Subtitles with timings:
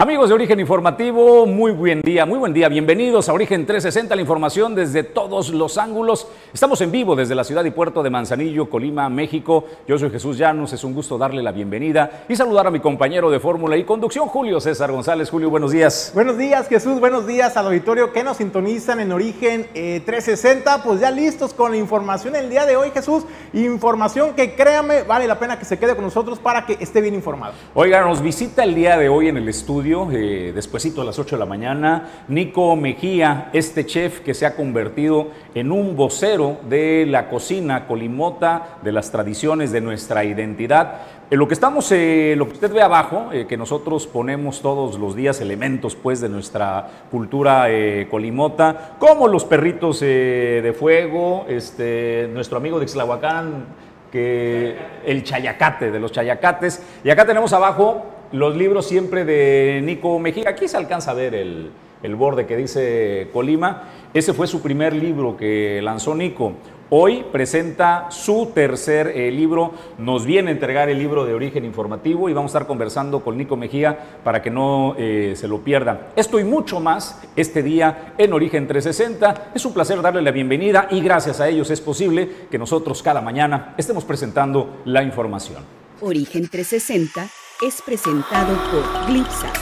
[0.00, 2.68] Amigos de Origen Informativo, muy buen día, muy buen día.
[2.68, 6.28] Bienvenidos a Origen 360, la información desde todos los ángulos.
[6.54, 9.64] Estamos en vivo desde la ciudad y puerto de Manzanillo, Colima, México.
[9.88, 13.28] Yo soy Jesús Llanos, es un gusto darle la bienvenida y saludar a mi compañero
[13.28, 15.30] de fórmula y conducción, Julio César González.
[15.30, 16.12] Julio, buenos días.
[16.14, 17.00] Buenos días, Jesús.
[17.00, 20.84] Buenos días al auditorio que nos sintonizan en Origen 360.
[20.84, 23.24] Pues ya listos con la información el día de hoy, Jesús.
[23.52, 27.16] Información que créame, vale la pena que se quede con nosotros para que esté bien
[27.16, 27.54] informado.
[27.74, 31.36] Oiga, nos visita el día de hoy en el estudio eh, despuesito a las 8
[31.36, 37.06] de la mañana, Nico Mejía, este chef que se ha convertido en un vocero de
[37.08, 41.00] la cocina colimota, de las tradiciones, de nuestra identidad.
[41.30, 44.98] En lo que estamos, eh, lo que usted ve abajo, eh, que nosotros ponemos todos
[44.98, 47.66] los días elementos pues de nuestra cultura
[48.10, 53.64] colimota, como los perritos de fuego, este, nuestro amigo de Ixlahuacán,
[54.12, 56.82] que el chayacate, de los chayacates.
[57.04, 60.50] Y acá tenemos abajo los libros siempre de Nico Mejía.
[60.50, 61.70] Aquí se alcanza a ver el,
[62.16, 63.84] borde que dice Colima.
[64.12, 66.52] Ese fue su primer libro que lanzó Nico.
[66.90, 72.30] Hoy presenta su tercer eh, libro, nos viene a entregar el libro de origen informativo
[72.30, 76.12] y vamos a estar conversando con Nico Mejía para que no eh, se lo pierda.
[76.16, 79.50] Esto y mucho más este día en Origen 360.
[79.54, 83.20] Es un placer darle la bienvenida y gracias a ellos es posible que nosotros cada
[83.20, 85.62] mañana estemos presentando la información.
[86.00, 87.28] Origen 360
[87.60, 89.52] es presentado por Glipsa,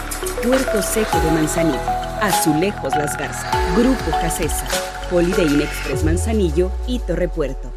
[0.42, 1.80] Puerto Seco de Manzanillo,
[2.20, 4.66] Azulejos Las Garzas, Grupo Casesa,
[5.10, 7.75] Holiday Express Manzanillo y Torre Puerto.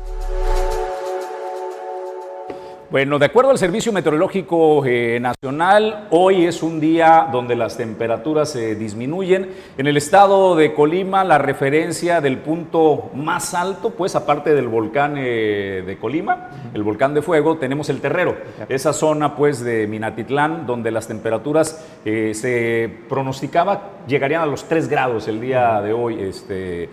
[2.91, 8.49] Bueno, de acuerdo al Servicio Meteorológico eh, Nacional, hoy es un día donde las temperaturas
[8.49, 9.51] se disminuyen.
[9.77, 15.17] En el estado de Colima, la referencia del punto más alto, pues aparte del volcán
[15.19, 18.35] eh, de Colima, el volcán de fuego, tenemos el Terrero,
[18.69, 24.89] esa zona pues de Minatitlán, donde las temperaturas eh, se pronosticaba llegarían a los 3
[24.89, 26.19] grados el día de hoy.
[26.23, 26.89] Este,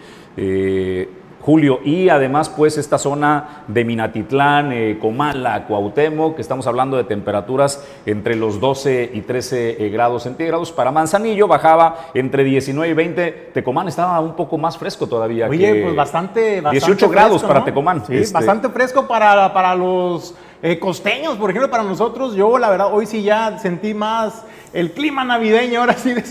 [1.40, 7.04] Julio, y además pues esta zona de Minatitlán, eh, Comala, Cuauhtémoc, que estamos hablando de
[7.04, 10.72] temperaturas entre los 12 y 13 eh, grados centígrados.
[10.72, 13.32] Para Manzanillo bajaba entre 19 y 20.
[13.54, 15.48] Tecomán estaba un poco más fresco todavía.
[15.48, 18.04] Oye, pues bastante, 18 grados para Tecomán.
[18.06, 22.34] Sí, este bastante fresco para, para los eh, costeños, por ejemplo, para nosotros.
[22.34, 24.44] Yo la verdad hoy sí ya sentí más
[24.76, 26.22] el clima navideño ahora sí de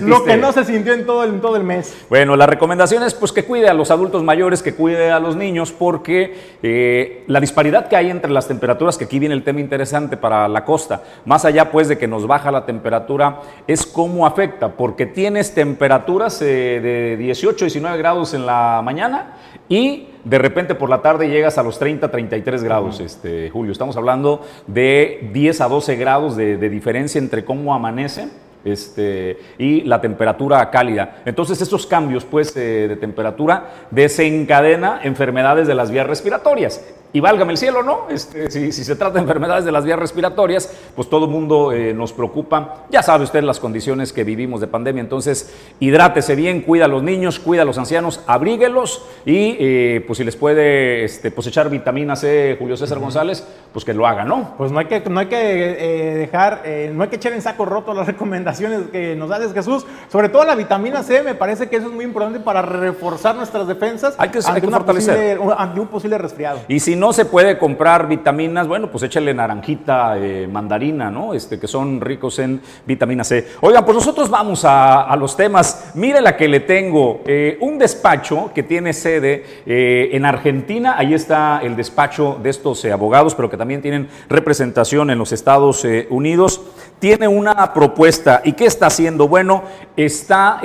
[0.00, 1.96] lo que no se sintió en todo, el, todo el mes.
[2.10, 5.34] Bueno, la recomendación es pues que cuide a los adultos mayores, que cuide a los
[5.34, 9.60] niños, porque eh, la disparidad que hay entre las temperaturas, que aquí viene el tema
[9.60, 14.26] interesante para la costa, más allá pues de que nos baja la temperatura, es cómo
[14.26, 19.36] afecta, porque tienes temperaturas eh, de 18, 19 grados en la mañana
[19.68, 23.72] y de repente por la tarde llegas a los 30, 33 grados, este, Julio.
[23.72, 28.28] Estamos hablando de 10 a 12 grados de, diferencia entre cómo amanece
[28.64, 31.22] este, y la temperatura cálida.
[31.24, 36.82] Entonces, estos cambios pues, eh, de temperatura desencadena enfermedades de las vías respiratorias
[37.14, 38.08] y válgame el cielo, ¿no?
[38.10, 41.94] Este, si, se trata de enfermedades de las vías respiratorias, pues todo el mundo eh,
[41.94, 42.86] nos preocupa.
[42.90, 47.04] Ya sabe usted las condiciones que vivimos de pandemia, entonces hidrátese bien, cuida a los
[47.04, 51.70] niños, cuida a los ancianos, abríguelos y eh, pues si les puede este, pues echar
[51.70, 54.54] vitamina C, Julio César González, pues que lo haga, ¿no?
[54.58, 57.64] Pues no hay que, no hay que eh, dejar, no hay que echar en saco
[57.64, 61.76] roto las recomendaciones que nos da Jesús, sobre todo la vitamina C, me parece que
[61.76, 65.38] eso es muy importante para reforzar nuestras defensas hay que, ante, fortalecer.
[65.56, 66.58] ante un posible resfriado.
[66.66, 71.34] Y si no no se puede comprar vitaminas, bueno, pues échale naranjita, eh, mandarina, ¿no?
[71.34, 73.46] Este, que son ricos en vitamina C.
[73.60, 75.92] Oigan, pues nosotros vamos a, los temas.
[75.96, 77.20] Mire la que le tengo.
[77.26, 80.94] Eh, un despacho que tiene sede eh, en Argentina.
[80.96, 85.86] Ahí está el despacho de estos abogados, pero que también tienen representación en los Estados
[86.08, 86.62] Unidos.
[87.00, 88.40] Tiene una propuesta.
[88.46, 89.28] ¿Y qué está haciendo?
[89.28, 89.64] Bueno,
[89.94, 90.62] está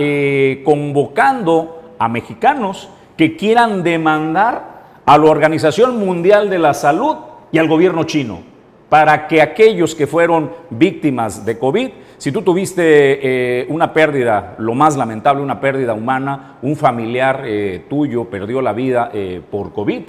[0.64, 2.88] convocando a mexicanos
[3.18, 4.79] que quieran demandar
[5.10, 7.16] a la Organización Mundial de la Salud
[7.52, 8.44] y al gobierno chino
[8.90, 11.90] para que aquellos que fueron víctimas de COVID,
[12.20, 17.86] si tú tuviste eh, una pérdida, lo más lamentable, una pérdida humana, un familiar eh,
[17.90, 20.04] tuyo perdió la vida eh, por COVID,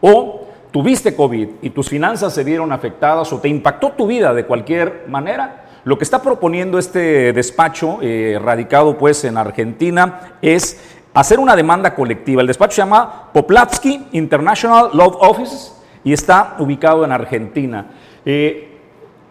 [0.00, 4.46] o tuviste COVID y tus finanzas se vieron afectadas o te impactó tu vida de
[4.46, 8.00] cualquier manera, lo que está proponiendo este despacho
[8.40, 12.42] radicado pues en Argentina es hacer una demanda colectiva.
[12.42, 15.72] El despacho se llama Poplatsky International Law Office
[16.04, 17.86] y está ubicado en Argentina.
[18.24, 18.76] Eh,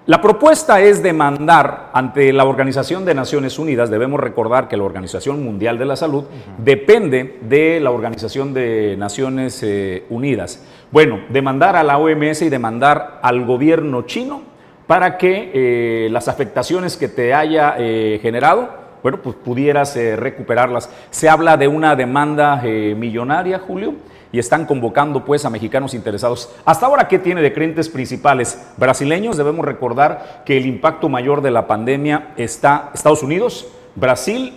[0.08, 5.44] la propuesta es demandar ante la Organización de Naciones Unidas, debemos recordar que la Organización
[5.44, 6.26] Mundial de la Salud
[6.58, 10.64] depende de la Organización de Naciones eh, Unidas.
[10.92, 14.42] Bueno, demandar a la OMS y demandar al gobierno chino
[14.88, 20.90] para que eh, las afectaciones que te haya eh, generado, bueno, pues pudieras recuperarlas.
[21.12, 23.94] Se habla de una demanda millonaria, Julio
[24.32, 26.50] y están convocando pues a mexicanos interesados.
[26.66, 28.68] Hasta ahora, ¿qué tiene de clientes principales?
[28.78, 34.56] Brasileños, debemos recordar que el impacto mayor de la pandemia está Estados Unidos, Brasil,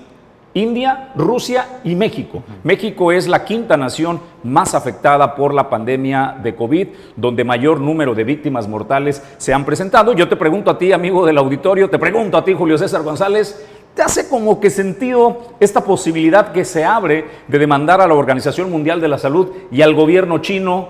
[0.54, 2.42] India, Rusia y México.
[2.64, 8.14] México es la quinta nación más afectada por la pandemia de COVID, donde mayor número
[8.14, 10.14] de víctimas mortales se han presentado.
[10.14, 13.64] Yo te pregunto a ti, amigo del auditorio, te pregunto a ti, Julio César González,
[13.94, 18.70] ¿Te hace como que sentido esta posibilidad que se abre de demandar a la Organización
[18.70, 20.88] Mundial de la Salud y al gobierno chino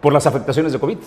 [0.00, 0.98] por las afectaciones de COVID?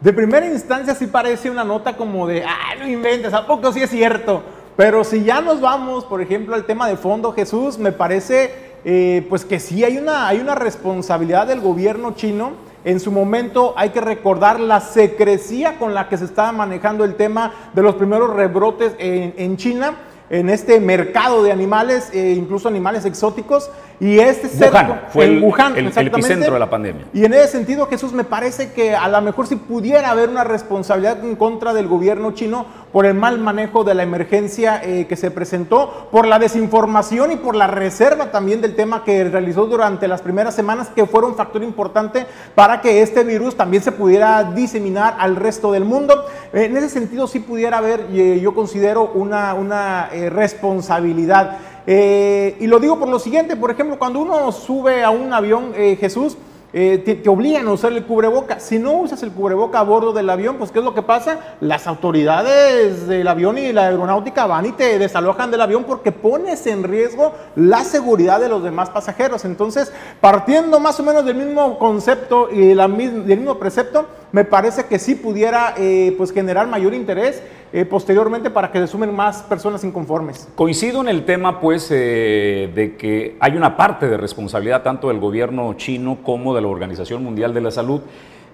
[0.00, 3.82] De primera instancia sí parece una nota como de, ah, no inventes, ¿a poco sí
[3.82, 4.42] es cierto?
[4.76, 9.26] Pero si ya nos vamos, por ejemplo, al tema de fondo, Jesús, me parece eh,
[9.28, 12.52] pues que sí hay una, hay una responsabilidad del gobierno chino.
[12.84, 17.16] En su momento hay que recordar la secrecía con la que se estaba manejando el
[17.16, 19.94] tema de los primeros rebrotes en, en China
[20.30, 23.70] en este mercado de animales, e incluso animales exóticos,
[24.00, 27.06] y este Wuhan, fue el, Wuhan, el, epicentro de la pandemia.
[27.12, 30.44] Y en ese sentido, Jesús, me parece que a lo mejor si pudiera haber una
[30.44, 35.16] responsabilidad en contra del gobierno chino por el mal manejo de la emergencia eh, que
[35.16, 40.06] se presentó, por la desinformación y por la reserva también del tema que realizó durante
[40.06, 44.44] las primeras semanas, que fueron un factor importante para que este virus también se pudiera
[44.44, 46.24] diseminar al resto del mundo.
[46.52, 51.58] En ese sentido, sí pudiera haber, eh, yo considero, una, una eh, responsabilidad.
[51.86, 55.72] Eh, y lo digo por lo siguiente, por ejemplo, cuando uno sube a un avión,
[55.74, 56.36] eh, Jesús,
[56.70, 58.60] te, obligan a usar el cubreboca.
[58.60, 61.56] Si no usas el cubreboca a bordo del avión, pues ¿qué es lo que pasa?
[61.60, 66.66] Las autoridades del avión y la aeronáutica van y te desalojan del avión porque pones
[66.66, 69.46] en riesgo la seguridad de los demás pasajeros.
[69.46, 74.84] Entonces, partiendo más o menos del mismo concepto y la, del mismo precepto, me parece
[74.86, 75.74] que sí pudiera
[76.16, 80.48] pues generar mayor interés eh, posteriormente para que se sumen más personas inconformes.
[80.54, 85.18] Coincido en el tema, pues, eh, de que hay una parte de responsabilidad tanto del
[85.18, 88.00] gobierno chino como de la Organización Mundial de la Salud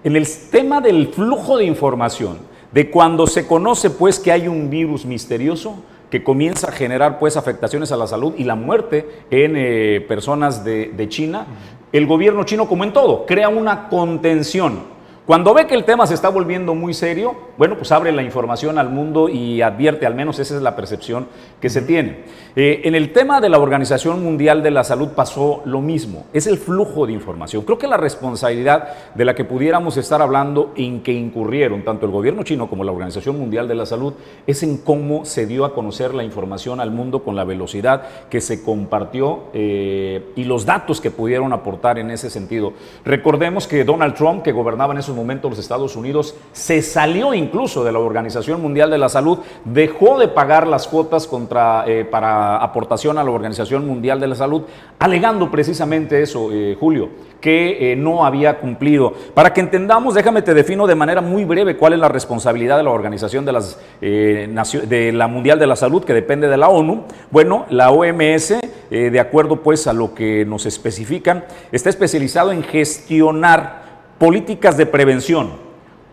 [0.03, 2.39] en el tema del flujo de información,
[2.73, 5.77] de cuando se conoce, pues, que hay un virus misterioso
[6.11, 10.65] que comienza a generar, pues, afectaciones a la salud y la muerte en eh, personas
[10.65, 11.47] de, de China,
[11.93, 14.94] el gobierno chino, como en todo, crea una contención
[15.25, 18.77] cuando ve que el tema se está volviendo muy serio, bueno, pues abre la información
[18.77, 21.27] al mundo y advierte, al menos esa es la percepción
[21.59, 22.25] que se tiene.
[22.55, 26.45] Eh, en el tema de la Organización Mundial de la Salud pasó lo mismo, es
[26.45, 27.63] el flujo de información.
[27.63, 32.11] Creo que la responsabilidad de la que pudiéramos estar hablando en que incurrieron tanto el
[32.11, 34.13] gobierno chino como la Organización Mundial de la Salud
[34.45, 38.41] es en cómo se dio a conocer la información al mundo con la velocidad que
[38.41, 42.73] se compartió eh, y los datos que pudieron aportar en ese sentido.
[43.03, 47.83] Recordemos que Donald Trump, que gobernaba en esos momento los Estados Unidos se salió incluso
[47.83, 52.57] de la Organización Mundial de la Salud, dejó de pagar las cuotas contra, eh, para
[52.57, 54.63] aportación a la Organización Mundial de la Salud,
[54.99, 57.09] alegando precisamente eso, eh, Julio,
[57.41, 59.13] que eh, no había cumplido.
[59.33, 62.83] Para que entendamos, déjame te defino de manera muy breve cuál es la responsabilidad de
[62.83, 67.03] la Organización de, la Mundial de la Salud, que depende de la ONU.
[67.31, 68.55] Bueno, la OMS,
[68.89, 73.84] de acuerdo pues a lo que nos especifican, está especializado en gestionar
[74.17, 75.53] políticas de prevención,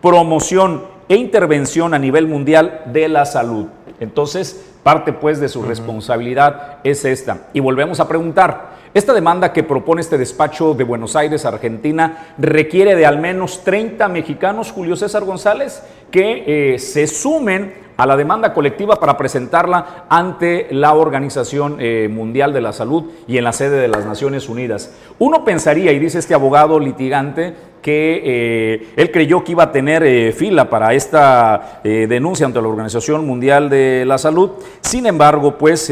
[0.01, 3.67] promoción e intervención a nivel mundial de la salud.
[3.99, 7.47] Entonces, parte pues de su responsabilidad es esta.
[7.53, 12.95] Y volvemos a preguntar, esta demanda que propone este despacho de Buenos Aires, Argentina, requiere
[12.95, 15.81] de al menos 30 mexicanos, Julio César González,
[16.11, 22.51] que eh, se sumen a la demanda colectiva para presentarla ante la Organización eh, Mundial
[22.51, 24.93] de la Salud y en la sede de las Naciones Unidas.
[25.19, 30.03] Uno pensaría, y dice este abogado litigante, que eh, él creyó que iba a tener
[30.03, 34.51] eh, fila para esta denuncia ante la Organización Mundial de la Salud.
[34.81, 35.91] Sin embargo, pues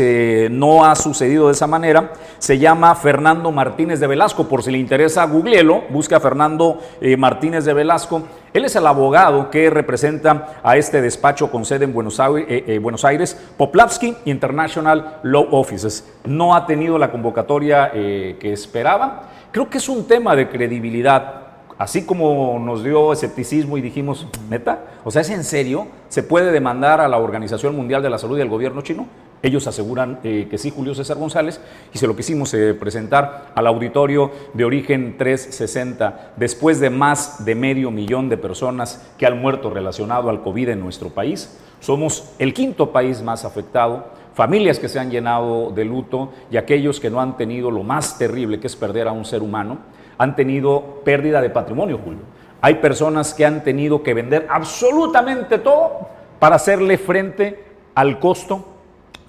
[0.50, 2.14] no ha sucedido de esa manera.
[2.40, 6.80] Se llama Fernando Martínez de Velasco, por si le interesa, googleelo, busca a Fernando
[7.18, 8.24] Martínez de Velasco.
[8.54, 12.82] Él es el abogado que representa a este despacho con sede en Buenos Aires, eh,
[12.84, 16.06] eh, Aires Poplavsky International Law Offices.
[16.26, 19.30] No ha tenido la convocatoria eh, que esperaba.
[19.54, 21.36] Creo que es un tema de credibilidad.
[21.78, 25.88] Así como nos dio escepticismo y dijimos, neta, o sea, ¿es en serio?
[26.10, 29.08] ¿Se puede demandar a la Organización Mundial de la Salud y al gobierno chino?
[29.44, 31.60] Ellos aseguran eh, que sí, Julio César González,
[31.94, 37.56] y se lo quisimos eh, presentar al auditorio de origen 360, después de más de
[37.56, 41.58] medio millón de personas que han muerto relacionado al COVID en nuestro país.
[41.80, 47.00] Somos el quinto país más afectado, familias que se han llenado de luto y aquellos
[47.00, 49.80] que no han tenido lo más terrible que es perder a un ser humano,
[50.20, 52.22] han tenido pérdida de patrimonio, Julio.
[52.62, 58.71] Hay personas que han tenido que vender absolutamente todo para hacerle frente al costo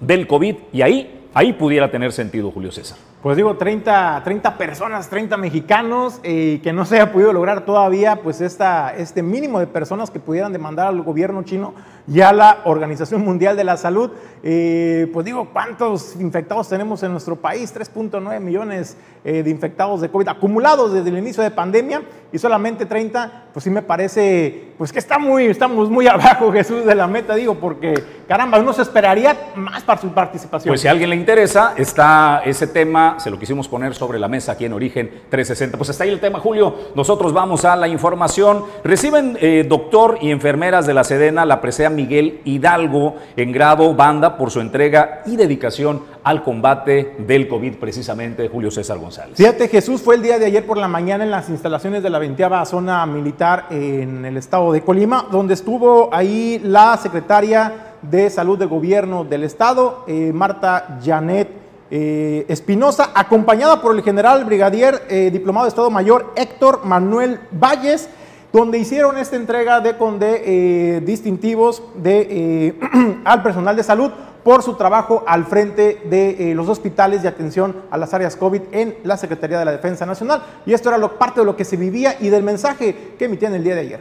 [0.05, 2.97] del COVID y ahí, ahí pudiera tener sentido, Julio César.
[3.23, 8.17] Pues digo, 30, 30 personas, 30 mexicanos, eh, que no se haya podido lograr todavía
[8.17, 11.73] pues esta, este mínimo de personas que pudieran demandar al gobierno chino
[12.07, 14.11] y a la Organización Mundial de la Salud.
[14.45, 17.73] Eh, pues digo, ¿cuántos infectados tenemos en nuestro país?
[17.73, 22.01] 3.9 millones eh, de infectados de COVID acumulados desde el inicio de pandemia
[22.33, 26.83] y solamente 30, pues sí me parece, pues que está muy, estamos muy abajo Jesús
[26.85, 27.93] de la meta, digo, porque
[28.27, 30.71] caramba, uno se esperaría más para su participación.
[30.71, 34.27] Pues si a alguien le interesa, está ese tema, se lo quisimos poner sobre la
[34.27, 35.77] mesa aquí en Origen 360.
[35.77, 36.75] Pues está ahí el tema, Julio.
[36.95, 38.65] Nosotros vamos a la información.
[38.83, 44.37] Reciben eh, doctor y enfermeras de la Sedena la presea Miguel Hidalgo en grado banda
[44.37, 49.37] por su entrega y dedicación al combate del COVID, precisamente Julio César González.
[49.37, 52.19] Fíjate, Jesús fue el día de ayer por la mañana en las instalaciones de la
[52.19, 58.57] 20 zona militar en el estado de Colima, donde estuvo ahí la secretaria de Salud
[58.57, 61.49] del Gobierno del Estado, eh, Marta Janet
[61.89, 68.09] eh, Espinosa, acompañada por el general brigadier eh, diplomado de Estado Mayor Héctor Manuel Valles,
[68.53, 72.75] donde hicieron esta entrega de, de distintivos de,
[73.25, 74.11] al personal de salud
[74.43, 78.61] por su trabajo al frente de eh, los hospitales de atención a las áreas COVID
[78.71, 80.43] en la Secretaría de la Defensa Nacional.
[80.65, 83.63] Y esto era parte de lo que se vivía y del mensaje que emitían el
[83.63, 83.99] día de ayer.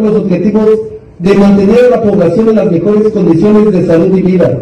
[0.00, 0.68] Los objetivos
[1.18, 4.58] de mantener a la población en las mejores condiciones de salud y vida.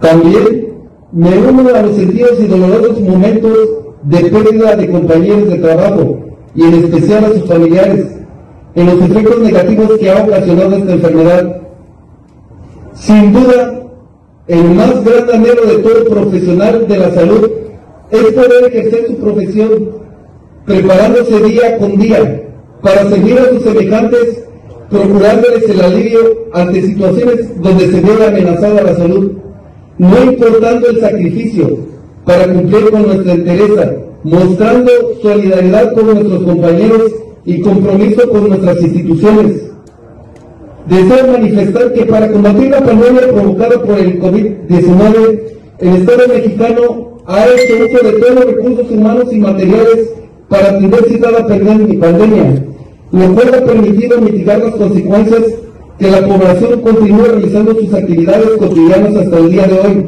[0.00, 3.56] También me uno a los sentidos y dolorosos momentos
[4.02, 8.06] de pérdida de compañeros de trabajo y en especial a sus familiares
[8.74, 11.62] en los efectos negativos que ha ocasionado esta enfermedad.
[12.94, 13.82] Sin duda,
[14.46, 17.50] el más gran anhelo de todo profesional de la salud
[18.10, 19.90] es poder ejercer su profesión
[20.66, 22.42] preparándose día con día
[22.82, 24.44] para servir a sus semejantes,
[24.88, 26.20] procurándoles el alivio
[26.52, 29.32] ante situaciones donde se ve amenazada la salud,
[29.98, 31.78] no importando el sacrificio
[32.24, 33.92] para cumplir con nuestra entereza,
[34.22, 34.90] mostrando
[35.22, 37.12] solidaridad con nuestros compañeros
[37.44, 39.70] y compromiso con nuestras instituciones
[40.90, 45.40] Deseo manifestar que para combatir la pandemia provocada por el COVID-19,
[45.78, 50.10] el Estado mexicano ha hecho uso de todos los recursos humanos y materiales
[50.48, 52.64] para atender citada pandemia,
[53.12, 55.42] lo cual ha permitido mitigar las consecuencias
[55.96, 60.06] que la población continúa realizando sus actividades cotidianas hasta el día de hoy.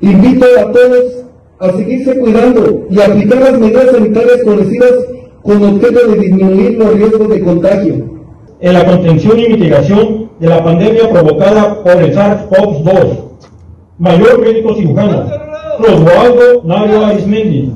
[0.00, 1.24] Invito a todos
[1.60, 4.92] a seguirse cuidando y aplicar las medidas sanitarias conocidas
[5.42, 8.18] con objeto de disminuir los riesgos de contagio
[8.60, 13.24] en la contención y mitigación de la pandemia provocada por el SARS-CoV-2.
[13.98, 15.30] Mayor médico cirujano,
[15.80, 17.72] Roswaldo Nario Arismendi.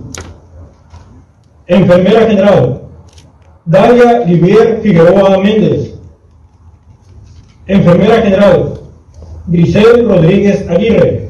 [1.67, 2.83] Enfermera general,
[3.65, 5.95] Dalia Rivier Figueroa Méndez.
[7.67, 8.75] Enfermera general,
[9.47, 11.22] Grisel Rodríguez Aguirre.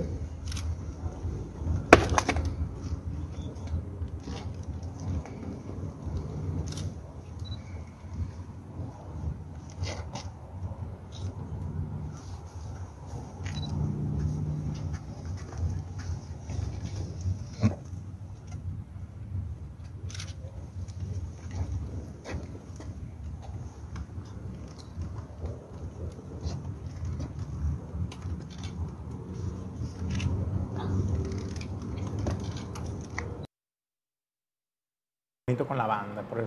[35.59, 36.45] Con la banda, por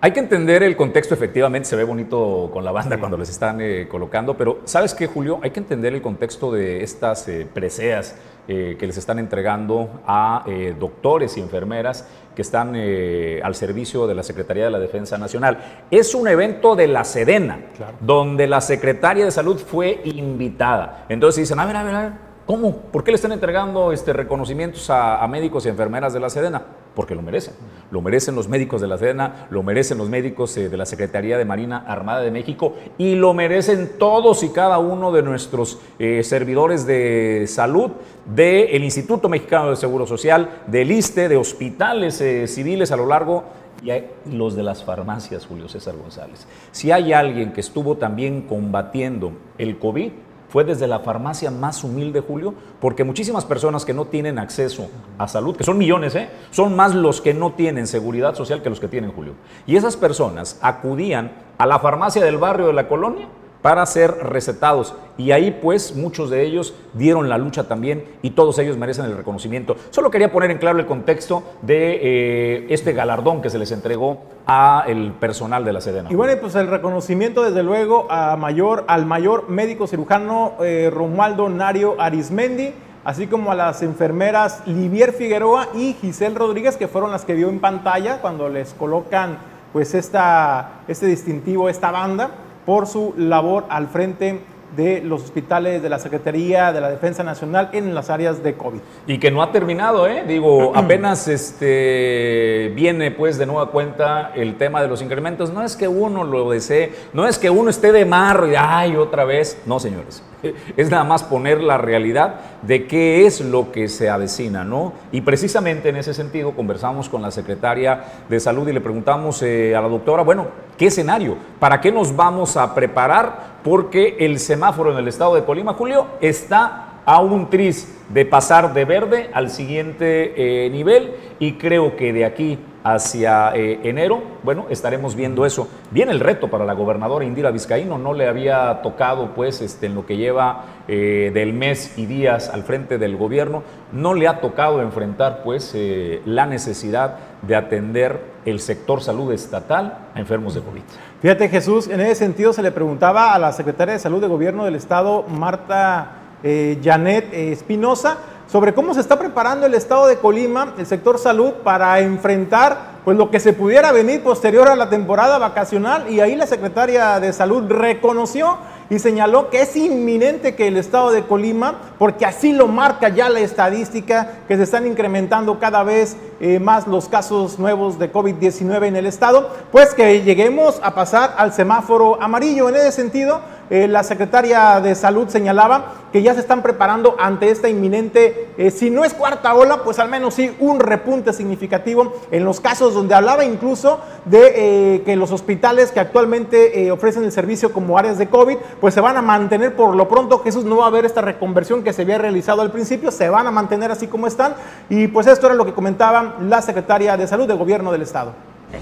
[0.00, 3.60] Hay que entender el contexto, efectivamente se ve bonito con la banda cuando les están
[3.60, 5.40] eh, colocando, pero ¿sabes qué, Julio?
[5.42, 8.16] Hay que entender el contexto de estas eh, preseas
[8.48, 10.44] eh, que les están entregando a
[10.78, 15.84] doctores y enfermeras que están al servicio de la Secretaría de la Defensa Nacional.
[15.90, 17.60] Es un evento de la Sedena,
[18.00, 21.04] donde la Secretaria de Salud fue invitada.
[21.08, 22.12] Entonces dicen, a ver, a ver, a ver,
[22.46, 22.76] ¿cómo?
[22.76, 26.62] ¿Por qué le están entregando este, reconocimientos a médicos y enfermeras de la Sedena?
[26.94, 27.54] Porque lo merecen.
[27.90, 31.38] Lo merecen los médicos de la Sedena, lo merecen los médicos eh, de la Secretaría
[31.38, 36.22] de Marina Armada de México y lo merecen todos y cada uno de nuestros eh,
[36.24, 37.92] servidores de salud
[38.26, 43.44] del Instituto Mexicano de Seguro Social, del ISTE, de hospitales eh, civiles a lo largo
[43.82, 43.90] y
[44.36, 46.46] los de las farmacias, Julio César González.
[46.70, 50.12] Si hay alguien que estuvo también combatiendo el COVID,
[50.50, 55.28] fue desde la farmacia más humilde, Julio, porque muchísimas personas que no tienen acceso a
[55.28, 56.28] salud, que son millones, ¿eh?
[56.50, 59.34] son más los que no tienen seguridad social que los que tienen, Julio.
[59.66, 63.28] Y esas personas acudían a la farmacia del barrio de la colonia
[63.62, 64.94] para ser recetados.
[65.16, 69.16] Y ahí pues muchos de ellos dieron la lucha también y todos ellos merecen el
[69.16, 69.76] reconocimiento.
[69.90, 74.18] Solo quería poner en claro el contexto de eh, este galardón que se les entregó
[74.46, 76.10] a el personal de la Sedena.
[76.10, 81.50] Y bueno, pues el reconocimiento desde luego a mayor, al mayor médico cirujano eh, Romualdo
[81.50, 82.72] Nario Arismendi,
[83.04, 87.50] así como a las enfermeras Livier Figueroa y Giselle Rodríguez, que fueron las que vio
[87.50, 89.36] en pantalla cuando les colocan
[89.74, 92.30] pues esta, este distintivo, esta banda
[92.66, 94.40] por su labor al frente
[94.76, 98.78] de los hospitales de la Secretaría de la Defensa Nacional en las áreas de COVID.
[99.06, 100.24] Y que no ha terminado, ¿eh?
[100.26, 105.52] Digo, apenas este, viene pues de nueva cuenta el tema de los incrementos.
[105.52, 108.96] No es que uno lo desee, no es que uno esté de mar y ay,
[108.96, 109.60] otra vez.
[109.66, 110.22] No, señores.
[110.76, 114.92] Es nada más poner la realidad de qué es lo que se avecina, ¿no?
[115.12, 119.74] Y precisamente en ese sentido conversamos con la secretaria de Salud y le preguntamos eh,
[119.74, 121.36] a la doctora, bueno, ¿qué escenario?
[121.58, 123.60] ¿Para qué nos vamos a preparar?
[123.62, 128.74] Porque el semáforo en el estado de Colima, Julio, está a un tris de pasar
[128.74, 134.66] de verde al siguiente eh, nivel y creo que de aquí hacia eh, enero, bueno,
[134.70, 135.68] estaremos viendo eso.
[135.90, 139.94] Viene el reto para la gobernadora Indira Vizcaíno, no le había tocado pues este, en
[139.94, 144.40] lo que lleva eh, del mes y días al frente del gobierno, no le ha
[144.40, 145.76] tocado enfrentar pues
[146.24, 150.82] la necesidad de atender el sector salud estatal a enfermos de COVID.
[151.20, 154.64] Fíjate Jesús, en ese sentido se le preguntaba a la secretaria de Salud de Gobierno
[154.64, 158.16] del Estado, Marta eh, Janet Espinosa,
[158.50, 163.16] sobre cómo se está preparando el Estado de Colima, el sector salud, para enfrentar pues,
[163.16, 166.10] lo que se pudiera venir posterior a la temporada vacacional.
[166.10, 168.58] Y ahí la secretaria de Salud reconoció
[168.90, 173.28] y señaló que es inminente que el estado de Colima, porque así lo marca ya
[173.28, 178.86] la estadística, que se están incrementando cada vez eh, más los casos nuevos de COVID-19
[178.86, 182.68] en el estado, pues que lleguemos a pasar al semáforo amarillo.
[182.68, 187.50] En ese sentido, eh, la secretaria de Salud señalaba que ya se están preparando ante
[187.50, 192.12] esta inminente, eh, si no es cuarta ola, pues al menos sí un repunte significativo
[192.30, 197.72] en los casos donde hablaba incluso de que los hospitales que actualmente ofrecen el servicio
[197.72, 200.84] como áreas de COVID, pues se van a mantener por lo pronto, Jesús, no va
[200.84, 204.06] a haber esta reconversión que se había realizado al principio, se van a mantener así
[204.06, 204.54] como están.
[204.88, 208.32] Y pues esto era lo que comentaba la secretaria de Salud del Gobierno del Estado.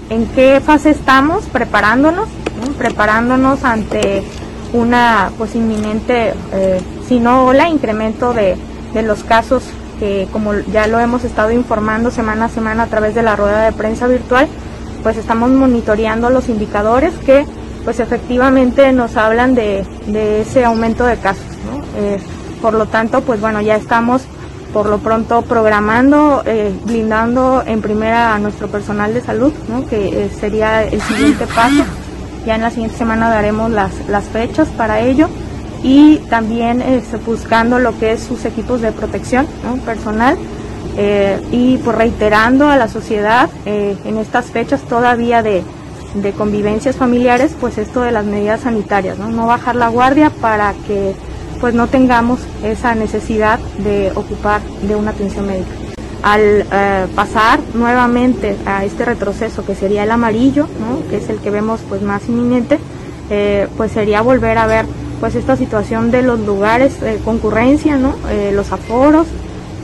[0.09, 2.29] ¿En qué fase estamos preparándonos?
[2.77, 4.23] Preparándonos ante
[4.73, 8.55] una pues inminente, eh, si no ola, incremento de,
[8.93, 9.63] de los casos
[9.99, 13.65] que como ya lo hemos estado informando semana a semana a través de la rueda
[13.65, 14.47] de prensa virtual,
[15.03, 17.45] pues estamos monitoreando los indicadores que
[17.83, 19.85] pues efectivamente nos hablan de,
[20.41, 21.43] ese aumento de casos.
[21.97, 22.19] Eh,
[22.61, 24.23] por lo tanto, pues bueno, ya estamos
[24.73, 29.53] por lo pronto programando, eh, blindando en primera a nuestro personal de salud,
[29.89, 31.83] que eh, sería el siguiente paso.
[32.45, 33.91] Ya en la siguiente semana daremos las,
[34.31, 35.27] fechas para ello
[35.83, 39.47] y también este, buscando lo que es sus equipos de protección
[39.85, 40.37] personal
[41.51, 45.63] y pues reiterando a la sociedad en estas fechas todavía de,
[46.15, 49.29] de convivencias familiares, pues esto de las medidas sanitarias, ¿no?
[49.29, 51.13] no bajar la guardia para que
[51.59, 55.88] pues no tengamos esa necesidad de ocupar de una atención médica.
[56.21, 60.67] Al eh, pasar nuevamente a este retroceso que sería el amarillo,
[61.09, 62.77] que es el que vemos pues más inminente,
[63.29, 64.85] eh, pues sería volver a ver
[65.19, 68.15] pues esta situación de los lugares de concurrencia, ¿no?
[68.29, 69.27] Eh, los aforos,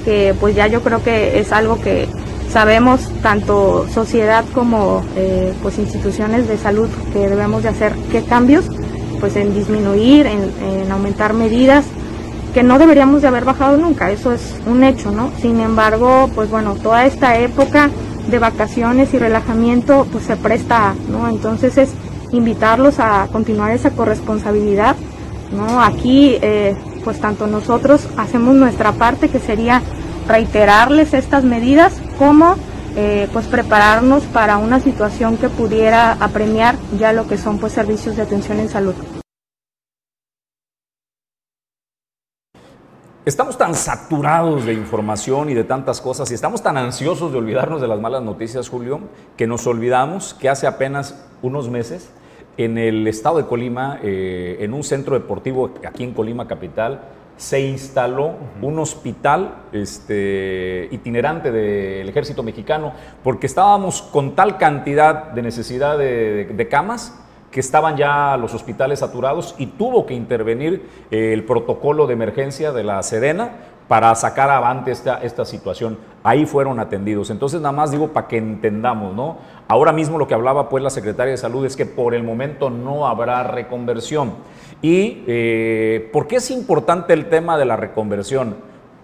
[0.04, 2.08] que pues ya yo creo que es algo que
[2.52, 5.04] sabemos tanto sociedad como
[5.62, 8.66] pues instituciones de salud que debemos de hacer qué cambios
[9.20, 11.86] pues en disminuir en, aumentar medidas
[12.56, 16.50] que no deberíamos de haber bajado nunca eso es un hecho no sin embargo pues
[16.50, 17.90] bueno toda esta época
[18.30, 21.92] de vacaciones y relajamiento pues se presta no entonces es
[22.32, 24.96] invitarlos a continuar esa corresponsabilidad
[25.52, 29.82] no aquí eh, pues tanto nosotros hacemos nuestra parte que sería
[30.26, 32.56] reiterarles estas medidas como
[32.96, 38.16] eh, pues prepararnos para una situación que pudiera apremiar ya lo que son pues servicios
[38.16, 38.96] de atención en salud.
[43.26, 47.82] Estamos tan saturados de información y de tantas cosas y estamos tan ansiosos de olvidarnos
[47.82, 49.00] de las malas noticias, Julio,
[49.36, 52.12] que nos olvidamos que hace apenas unos meses
[52.58, 57.02] en el estado de Colima, eh, en un centro deportivo aquí en Colima Capital,
[57.36, 65.42] se instaló un hospital este, itinerante del ejército mexicano porque estábamos con tal cantidad de
[65.42, 67.25] necesidad de, camas
[67.56, 72.74] que estaban ya los hospitales saturados y tuvo que intervenir eh, el protocolo de emergencia
[72.74, 73.52] de la Sedena
[73.88, 75.98] para sacar avante esta, esta situación.
[76.22, 77.30] Ahí fueron atendidos.
[77.30, 79.38] Entonces, nada más digo para que entendamos, ¿no?
[79.70, 82.70] Ahora mismo lo que hablaba pues la secretaria de Salud es que por el momento
[82.70, 84.34] no habrá reconversión.
[84.82, 88.58] ¿Y eh, por qué es importante el tema de la reconversión?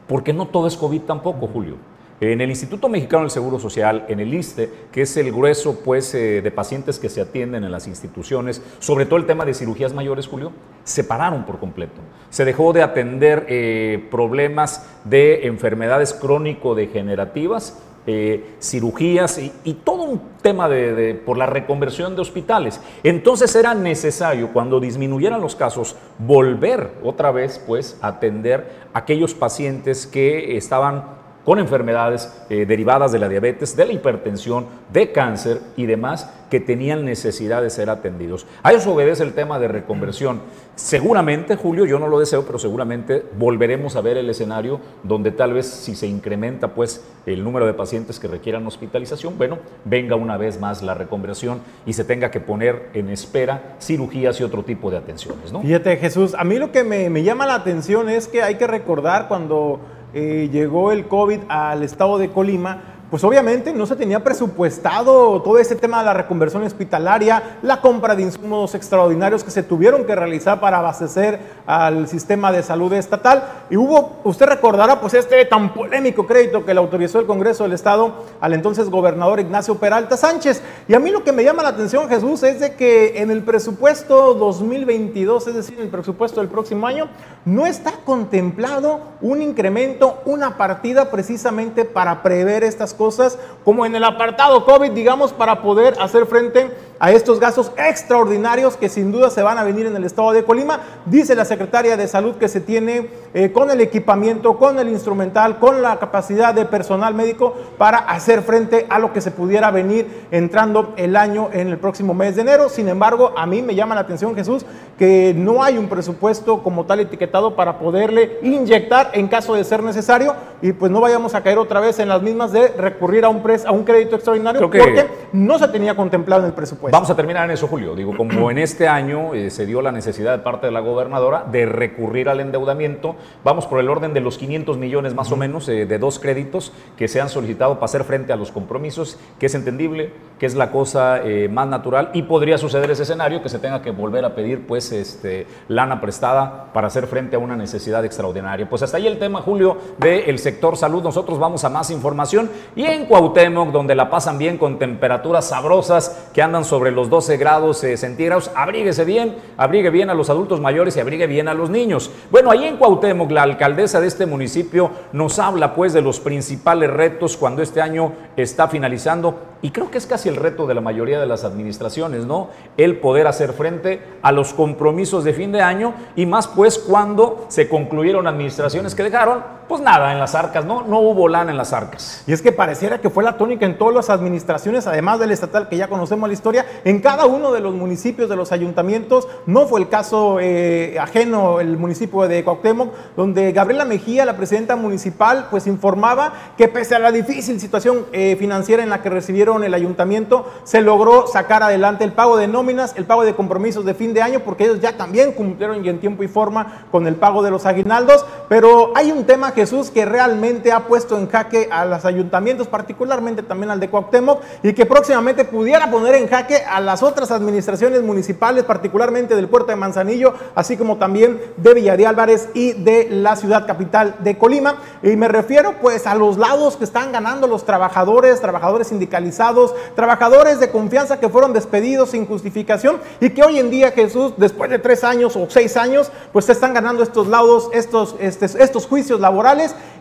[0.09, 1.77] Porque no todo es COVID tampoco, Julio.
[2.21, 6.13] En el Instituto Mexicano del Seguro Social, en el ISTE, que es el grueso pues,
[6.13, 9.91] eh, de pacientes que se atienden en las instituciones, sobre todo el tema de cirugías
[9.95, 10.51] mayores, Julio,
[10.83, 11.99] se pararon por completo.
[12.29, 20.67] Se dejó de atender eh, problemas de enfermedades crónico-degenerativas eh, cirugías y, todo un tema
[20.67, 22.81] de, por la reconversión de hospitales.
[23.03, 29.35] Entonces era necesario, cuando disminuyeran los casos, volver otra vez pues, a atender a aquellos
[29.35, 35.59] pacientes que estaban con enfermedades eh, derivadas de la diabetes, de la hipertensión, de cáncer
[35.75, 38.45] y demás que tenían necesidad de ser atendidos.
[38.61, 40.41] A eso obedece el tema de reconversión.
[40.75, 45.53] Seguramente, Julio, yo no lo deseo, pero seguramente volveremos a ver el escenario donde tal
[45.53, 50.35] vez si se incrementa pues el número de pacientes que requieran hospitalización, bueno, venga una
[50.35, 54.91] vez más la reconversión y se tenga que poner en espera cirugías y otro tipo
[54.91, 55.53] de atenciones.
[55.61, 59.29] Fíjate, Jesús, a mí lo que me llama la atención es que hay que recordar
[59.29, 59.79] cuando
[60.13, 65.59] eh, llegó el COVID al estado de Colima, pues obviamente no se tenía presupuestado todo
[65.59, 70.15] ese tema de la reconversión hospitalaria, la compra de insumos extraordinarios que se tuvieron que
[70.15, 73.43] realizar para abastecer al sistema de salud estatal.
[73.69, 77.73] Y hubo, usted recordará, pues este tan polémico crédito que le autorizó el Congreso del
[77.73, 80.61] Estado al entonces gobernador Ignacio Peralta Sánchez.
[80.87, 83.43] Y a mí lo que me llama la atención, Jesús, es de que en el
[83.43, 87.09] presupuesto 2022, es decir, en el presupuesto del próximo año,
[87.43, 93.95] no está contemplado un incremento, una partida precisamente para prever estas cosas cosas, como en
[93.95, 96.69] el apartado COVID, digamos, para poder hacer frente
[97.01, 100.43] a estos gastos extraordinarios que sin duda se van a venir en el estado de
[100.43, 100.81] Colima.
[101.07, 105.57] Dice la secretaria de Salud que se tiene eh, con el equipamiento, con el instrumental,
[105.57, 110.27] con la capacidad de personal médico para hacer frente a lo que se pudiera venir
[110.29, 112.69] entrando el año en el próximo mes de enero.
[112.69, 114.63] Sin embargo, a mí me llama la atención, Jesús,
[114.99, 119.81] que no hay un presupuesto como tal etiquetado para poderle inyectar en caso de ser
[119.81, 123.29] necesario y pues no vayamos a caer otra vez en las mismas de recurrir a
[123.29, 126.90] un, a un crédito extraordinario porque no se tenía contemplado en el presupuesto.
[126.91, 127.95] Vamos a terminar en eso, Julio.
[127.95, 131.45] Digo, como en este año eh, se dio la necesidad de parte de la gobernadora
[131.49, 135.69] de recurrir al endeudamiento, vamos por el orden de los 500 millones más o menos
[135.69, 139.45] eh, de dos créditos que se han solicitado para hacer frente a los compromisos, que
[139.45, 143.47] es entendible, que es la cosa eh, más natural y podría suceder ese escenario que
[143.47, 147.55] se tenga que volver a pedir pues este, lana prestada para hacer frente a una
[147.55, 148.67] necesidad extraordinaria.
[148.69, 151.01] Pues hasta ahí el tema, Julio, del sector salud.
[151.01, 156.29] Nosotros vamos a más información y en Cuauhtémoc, donde la pasan bien con temperaturas sabrosas
[156.33, 160.31] que andan sobre sobre los 12 grados eh, centígrados, abríguese bien, abrigue bien a los
[160.31, 162.09] adultos mayores y abrigue bien a los niños.
[162.31, 166.89] Bueno, ahí en Cuauhtémoc, la alcaldesa de este municipio nos habla pues de los principales
[166.89, 170.81] retos cuando este año está finalizando y creo que es casi el reto de la
[170.81, 172.49] mayoría de las administraciones, ¿no?
[172.77, 177.45] El poder hacer frente a los compromisos de fin de año y más pues cuando
[177.47, 180.81] se concluyeron administraciones que dejaron, pues nada, en las arcas, ¿no?
[180.81, 182.25] No hubo lana en las arcas.
[182.27, 185.69] Y es que pareciera que fue la tónica en todas las administraciones, además del estatal
[185.69, 189.67] que ya conocemos la historia, en cada uno de los municipios, de los ayuntamientos, no
[189.67, 195.47] fue el caso eh, ajeno el municipio de Cuauhtémoc, donde Gabriela Mejía, la presidenta municipal,
[195.49, 199.73] pues informaba que pese a la difícil situación eh, financiera en la que recibieron el
[199.73, 204.13] ayuntamiento, se logró sacar adelante el pago de nóminas, el pago de compromisos de fin
[204.13, 207.41] de año, porque ellos ya también cumplieron y en tiempo y forma con el pago
[207.41, 208.25] de los aguinaldos.
[208.49, 213.43] Pero hay un tema, Jesús, que realmente ha puesto en jaque a los ayuntamientos, particularmente
[213.43, 218.01] también al de Cuauhtémoc, y que próximamente pudiera poner en jaque a las otras administraciones
[218.01, 223.07] municipales, particularmente del puerto de Manzanillo, así como también de Villa de Álvarez y de
[223.11, 224.77] la ciudad capital de Colima.
[225.03, 230.59] Y me refiero pues a los lados que están ganando los trabajadores, trabajadores sindicalizados trabajadores
[230.59, 234.79] de confianza que fueron despedidos sin justificación y que hoy en día Jesús, después de
[234.79, 239.50] tres años o seis años, pues están ganando estos laudos, estos, este, estos juicios laborales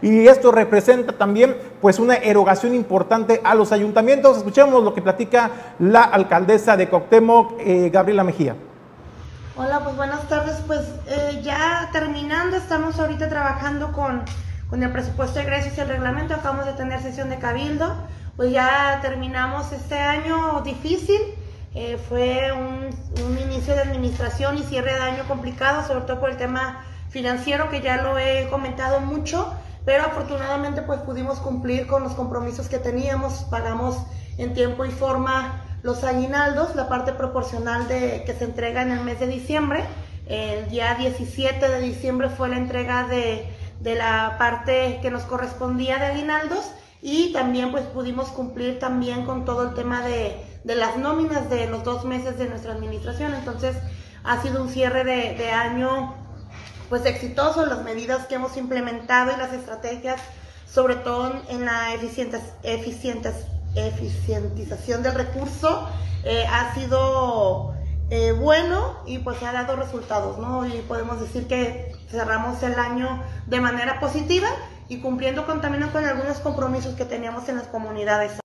[0.03, 4.39] y esto representa también pues una erogación importante a los ayuntamientos.
[4.39, 8.57] Escuchemos lo que platica la alcaldesa de Coctemoc, eh, Gabriela Mejía.
[9.57, 10.57] Hola, pues buenas tardes.
[10.67, 14.23] Pues eh, ya terminando, estamos ahorita trabajando con,
[14.69, 16.35] con el presupuesto de egresos y el reglamento.
[16.35, 17.95] Acabamos de tener sesión de cabildo
[18.41, 21.21] pues ya terminamos este año difícil.
[21.75, 22.89] Eh, fue un,
[23.39, 27.81] inicio de administración y cierre de año complicado, sobre todo por el tema financiero, que
[27.81, 29.53] ya lo he comentado mucho,
[29.85, 33.99] pero afortunadamente pues pudimos cumplir con los compromisos que teníamos, pagamos
[34.39, 39.01] en tiempo y forma los aguinaldos, la parte proporcional de, que se entrega en el
[39.01, 39.85] mes de diciembre.
[40.27, 43.47] El día 17 de diciembre fue la entrega de,
[43.81, 46.71] de la parte que nos correspondía de aguinaldos
[47.03, 51.67] y también pues pudimos cumplir también con todo el tema de, de las nóminas de
[51.67, 53.35] los dos meses de nuestra administración.
[53.35, 53.77] Entonces
[54.23, 56.15] ha sido un cierre de, de año
[56.91, 60.21] pues exitoso, las medidas que hemos implementado y las estrategias,
[60.69, 62.43] sobre todo en la eficientes,
[63.77, 65.89] eficientización del recurso,
[66.25, 67.75] eh, ha sido
[68.11, 70.67] eh, bueno y pues ha dado resultados, ¿no?
[70.67, 74.49] Y podemos decir que cerramos el año de manera positiva
[74.89, 78.40] y cumpliendo con, con algunos compromisos que teníamos en las comunidades.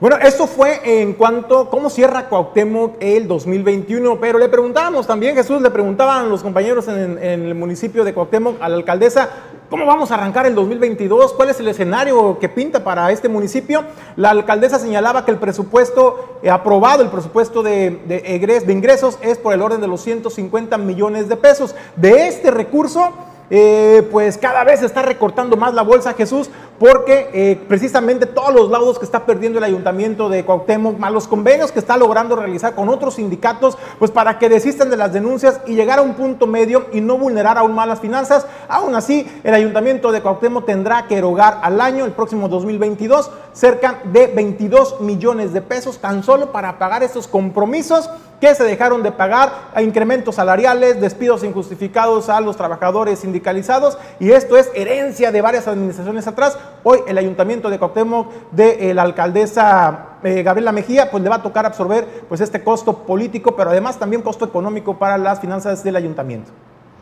[0.00, 5.62] Bueno, esto fue en cuanto cómo cierra Cuauhtémoc el 2021, pero le preguntábamos también, Jesús,
[5.62, 9.28] le preguntaban los compañeros en, en, el municipio de Cuauhtémoc a la alcaldesa,
[9.70, 11.32] ¿cómo vamos a arrancar el 2022?
[11.34, 13.84] ¿Cuál es el escenario que pinta para este municipio?
[14.16, 19.38] La alcaldesa señalaba que el presupuesto eh, aprobado, el presupuesto de, de, de ingresos es
[19.38, 21.76] por el orden de los 150 millones de pesos.
[21.94, 23.12] De este recurso
[23.50, 28.70] eh, pues cada vez está recortando más la bolsa Jesús porque eh, precisamente todos los
[28.70, 32.74] laudos que está perdiendo el ayuntamiento de Cuauhtémoc, más los convenios que está logrando realizar
[32.74, 36.46] con otros sindicatos, pues para que desistan de las denuncias y llegar a un punto
[36.46, 38.46] medio y no vulnerar aún más las finanzas.
[38.68, 44.00] Aún así, el ayuntamiento de Cuauhtémoc tendrá que erogar al año, el próximo 2022, cerca
[44.04, 48.10] de 22 millones de pesos tan solo para pagar estos compromisos
[48.44, 54.32] que se dejaron de pagar a incrementos salariales, despidos injustificados a los trabajadores sindicalizados y
[54.32, 56.58] esto es herencia de varias administraciones atrás.
[56.82, 61.36] Hoy el ayuntamiento de Cuauhtémoc de eh, la alcaldesa eh, Gabriela Mejía pues le va
[61.36, 65.82] a tocar absorber pues este costo político, pero además también costo económico para las finanzas
[65.82, 66.52] del ayuntamiento.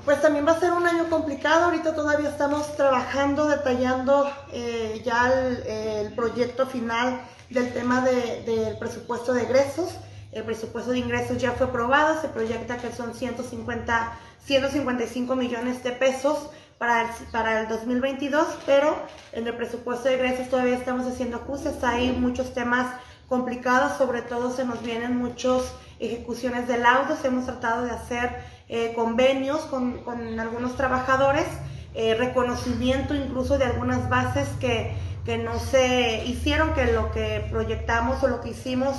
[0.04, 5.32] Pues también va a ser un año complicado, ahorita todavía estamos trabajando, detallando eh, ya
[5.32, 9.98] el, proyecto final del tema de, del presupuesto de egresos.
[10.32, 14.12] El presupuesto de ingresos ya fue aprobado, se proyecta que son 150,
[14.44, 18.96] 155 millones de pesos para el, para el 2022, pero
[19.32, 22.94] en el presupuesto de ingresos todavía estamos haciendo ajustes, hay muchos temas
[23.28, 28.30] complicados, sobre todo se nos vienen muchas ejecuciones de laudos, hemos tratado de hacer
[28.70, 31.46] eh, convenios con, con, algunos trabajadores,
[31.94, 34.94] eh, reconocimiento incluso de algunas bases que,
[35.26, 38.96] que no se hicieron, que lo que proyectamos o lo que hicimos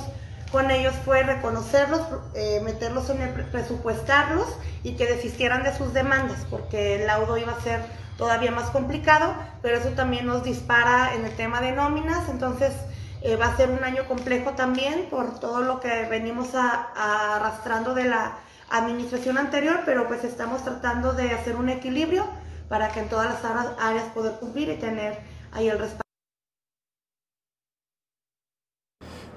[0.54, 2.00] con ellos fue reconocerlos,
[2.34, 4.46] eh, meterlos en el presupuestarlos
[4.84, 7.80] y que desistieran de sus demandas, porque el laudo iba a ser
[8.16, 12.72] todavía más complicado, pero eso también nos dispara en el tema de nóminas, entonces
[13.22, 17.92] eh, va a ser un año complejo también por todo lo que venimos a, arrastrando
[17.92, 18.34] de la
[18.70, 22.28] administración anterior, pero pues estamos tratando de hacer un equilibrio
[22.68, 23.44] para que en todas las
[23.80, 25.18] áreas poder cumplir y tener
[25.52, 26.03] ahí el respaldo.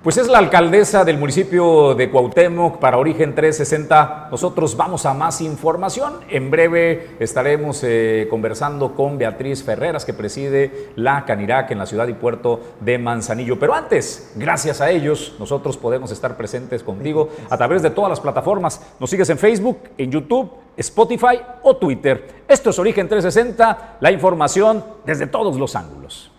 [0.03, 4.27] Pues es la alcaldesa del municipio de Cuauhtémoc para Origen 360.
[4.29, 6.19] Nosotros vamos a más información.
[6.29, 12.07] En breve estaremos eh, conversando con Beatriz Ferreras, que preside la Canirac en la ciudad
[12.07, 13.57] y puerto de Manzanillo.
[13.57, 18.19] Pero antes, gracias a ellos, nosotros podemos estar presentes contigo a través de todas las
[18.19, 18.79] plataformas.
[18.99, 22.43] Nos sigues en Facebook, en YouTube, Spotify o Twitter.
[22.47, 26.31] Esto es Origen 360, la información desde todos los ángulos.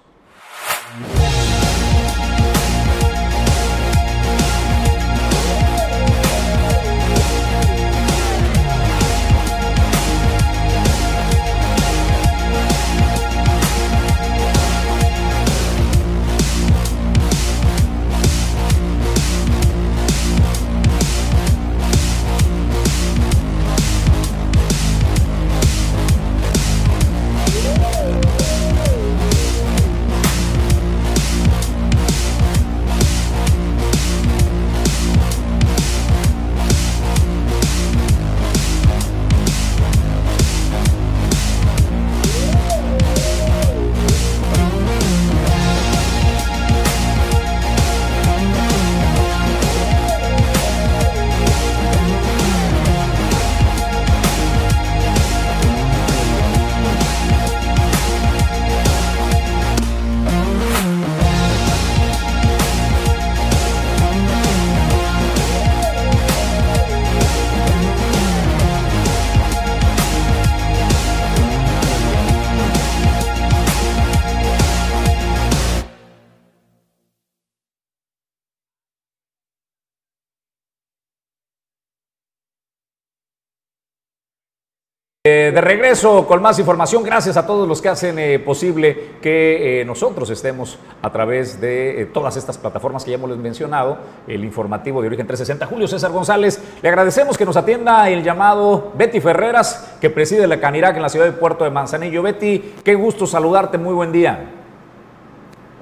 [85.30, 89.82] Eh, de regreso con más información, gracias a todos los que hacen eh, posible que
[89.82, 95.02] eh, nosotros estemos a través de todas estas plataformas que ya hemos mencionado, el informativo
[95.02, 95.66] de Origen 360.
[95.66, 100.60] Julio César González, le agradecemos que nos atienda el llamado Betty Ferreras, que preside la
[100.60, 102.22] Canirac en la ciudad de Puerto de Manzanillo.
[102.22, 104.46] Betty, qué gusto saludarte, muy buen día.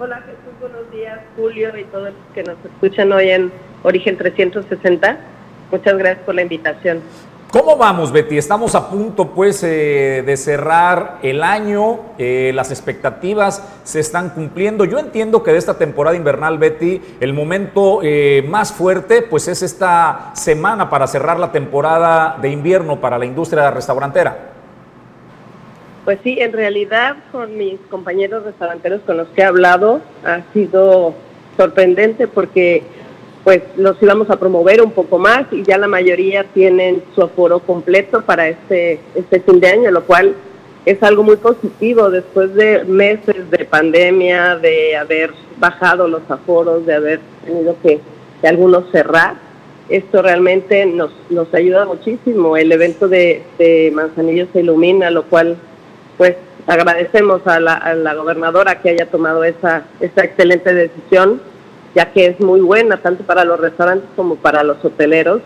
[0.00, 3.52] Hola Jesús, buenos días Julio y todos los que nos escuchan hoy en
[3.85, 5.18] Origen 360.
[5.70, 7.00] Muchas gracias por la invitación.
[7.59, 8.37] ¿Cómo vamos, Betty?
[8.37, 12.01] Estamos a punto, pues, eh, de cerrar el año.
[12.19, 14.85] Eh, las expectativas se están cumpliendo.
[14.85, 19.62] Yo entiendo que de esta temporada invernal, Betty, el momento eh, más fuerte, pues, es
[19.62, 24.37] esta semana para cerrar la temporada de invierno para la industria restaurantera.
[26.05, 31.14] Pues sí, en realidad, con mis compañeros restauranteros con los que he hablado, ha sido
[31.57, 32.83] sorprendente porque
[33.46, 37.61] pues los íbamos a promover un poco más y ya la mayoría tienen su aforo
[37.61, 40.35] completo para este, este fin de año, lo cual
[40.85, 46.94] es algo muy positivo después de meses de pandemia, de haber bajado los aforos, de
[46.94, 48.00] haber tenido que,
[48.42, 49.37] algunos cerrar.
[49.88, 52.56] Esto realmente nos, nos ayuda muchísimo.
[52.56, 55.56] El evento de, de Manzanillo se ilumina, lo cual
[56.18, 56.35] pues
[56.66, 61.40] agradecemos a la, a la gobernadora que haya tomado esa, esa excelente decisión
[61.96, 65.40] ya que es muy buena tanto para los restaurantes como para los hoteleros,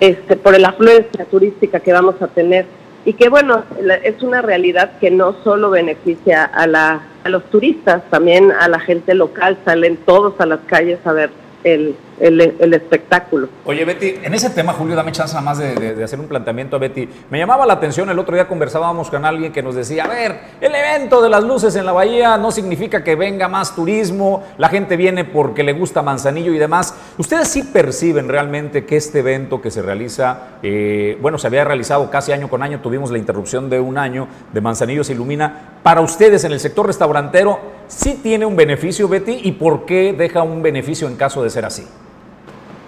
[0.00, 2.66] este, por la afluencia turística que vamos a tener.
[3.04, 3.62] Y que bueno,
[4.02, 8.80] es una realidad que no solo beneficia a, la, a los turistas, también a la
[8.80, 11.30] gente local, salen todos a las calles a ver
[11.66, 13.48] el, espectáculo.
[13.64, 16.78] Oye, Betty, en ese tema, Julio, dame chance nada más de, hacer un planteamiento a
[16.78, 17.08] Betty.
[17.30, 20.38] Me llamaba la atención, el otro día conversábamos con alguien que nos decía, a ver,
[20.60, 24.68] el evento de las luces en la bahía no significa que venga más turismo, la
[24.68, 26.94] gente viene porque le gusta Manzanillo y demás.
[27.18, 32.10] ¿Ustedes sí perciben realmente que este evento que se realiza, eh, bueno, se había realizado
[32.10, 36.00] casi año con año, tuvimos la interrupción de un año de Manzanillo se ilumina, para
[36.00, 40.62] ustedes en el sector restaurantero, sí tiene un beneficio, Betty, y por qué deja un
[40.62, 41.86] beneficio en caso de ser así?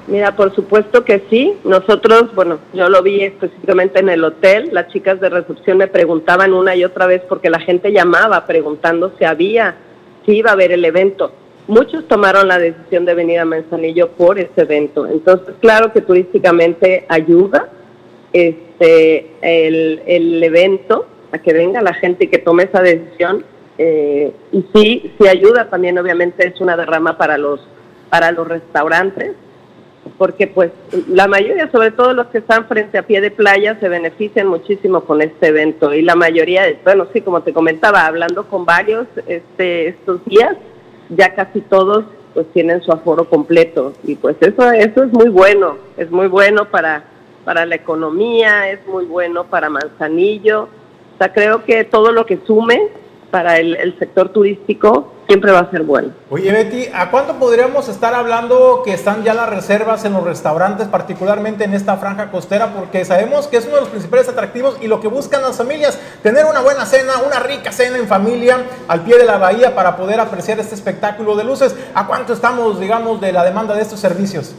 [0.09, 1.54] Mira, por supuesto que sí.
[1.64, 4.70] Nosotros, bueno, yo lo vi específicamente en el hotel.
[4.72, 9.12] Las chicas de recepción me preguntaban una y otra vez porque la gente llamaba preguntando
[9.18, 9.76] si había,
[10.24, 11.33] si iba a haber el evento.
[11.66, 15.07] Muchos tomaron la decisión de venir a Manzanillo por ese evento.
[15.07, 17.68] Entonces, claro que turísticamente ayuda
[18.33, 23.44] este el, el evento a que venga la gente y que tome esa decisión.
[23.76, 27.61] Eh, y sí, sí ayuda también, obviamente es una derrama para los
[28.11, 29.35] para los restaurantes
[30.16, 30.71] porque pues
[31.09, 35.03] la mayoría, sobre todo los que están frente a pie de playa, se benefician muchísimo
[35.03, 35.92] con este evento.
[35.92, 40.57] Y la mayoría, bueno, sí, como te comentaba, hablando con varios este, estos días,
[41.11, 43.92] ya casi todos pues tienen su aforo completo.
[44.05, 47.05] Y pues eso, eso es muy bueno, es muy bueno para,
[47.44, 52.38] para la economía, es muy bueno para Manzanillo, o sea, creo que todo lo que
[52.47, 52.88] sume
[53.31, 56.11] para el sector turístico siempre va a ser bueno.
[56.31, 60.88] Oye, Betty, ¿a cuánto podríamos estar hablando que están ya las reservas en los restaurantes,
[60.88, 62.73] particularmente en esta franja costera?
[62.73, 66.01] Porque sabemos que es uno de los principales atractivos y lo que buscan las familias,
[66.23, 68.57] tener una buena cena, una rica cena en familia
[68.88, 71.77] al pie de la bahía para poder apreciar este espectáculo de luces.
[71.95, 74.55] ¿A cuánto estamos, digamos, de la demanda de estos servicios?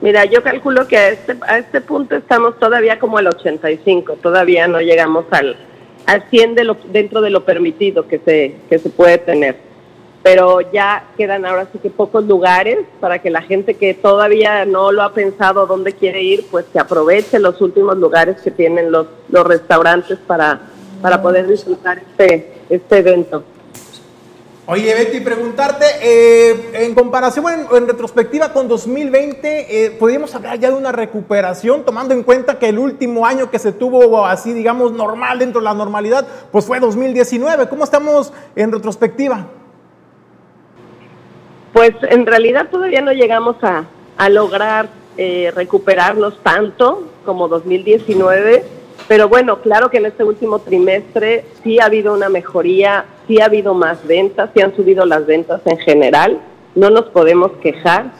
[0.00, 4.66] Mira, yo calculo que a este, a este punto estamos todavía como el 85, todavía
[4.66, 5.56] no llegamos al,
[6.06, 9.56] al 100 de lo, dentro de lo permitido que se, que se puede tener.
[10.22, 14.90] Pero ya quedan ahora sí que pocos lugares para que la gente que todavía no
[14.90, 19.06] lo ha pensado dónde quiere ir, pues que aproveche los últimos lugares que tienen los,
[19.28, 20.60] los restaurantes para,
[21.00, 23.44] para poder disfrutar este, este evento.
[24.68, 30.74] Oye, Betty, preguntarte, eh, en comparación, en, retrospectiva con 2020, eh, ¿podríamos hablar ya de
[30.74, 35.38] una recuperación, tomando en cuenta que el último año que se tuvo así, digamos, normal
[35.38, 37.68] dentro de la normalidad, pues fue 2019?
[37.68, 39.46] ¿Cómo estamos en retrospectiva?
[41.72, 43.84] Pues en realidad todavía no llegamos a,
[44.28, 48.64] lograr eh, recuperarnos tanto como 2019
[49.08, 53.46] pero bueno, claro que en este último trimestre sí ha habido una mejoría, sí ha
[53.46, 56.40] habido más ventas, sí han subido las ventas en general,
[56.74, 58.12] no nos podemos quejar,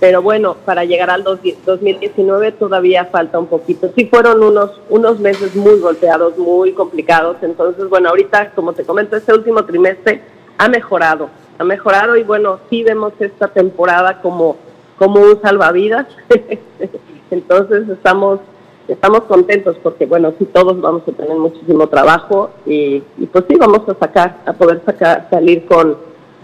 [0.00, 3.90] pero bueno, para llegar al 2019 todavía falta un poquito.
[3.96, 9.16] Sí fueron unos, unos meses muy golpeados, muy complicados, entonces bueno, ahorita como te comento,
[9.16, 10.22] este último trimestre
[10.56, 14.56] ha mejorado, ha mejorado y bueno, sí vemos esta temporada como,
[14.96, 16.06] como un salvavidas,
[17.30, 18.40] entonces estamos
[18.88, 23.00] estamos contentos porque, bueno, sí, todos vamos a tener muchísimo trabajo y,
[23.32, 25.96] pues sí, vamos a sacar, a poder sacar, salir con,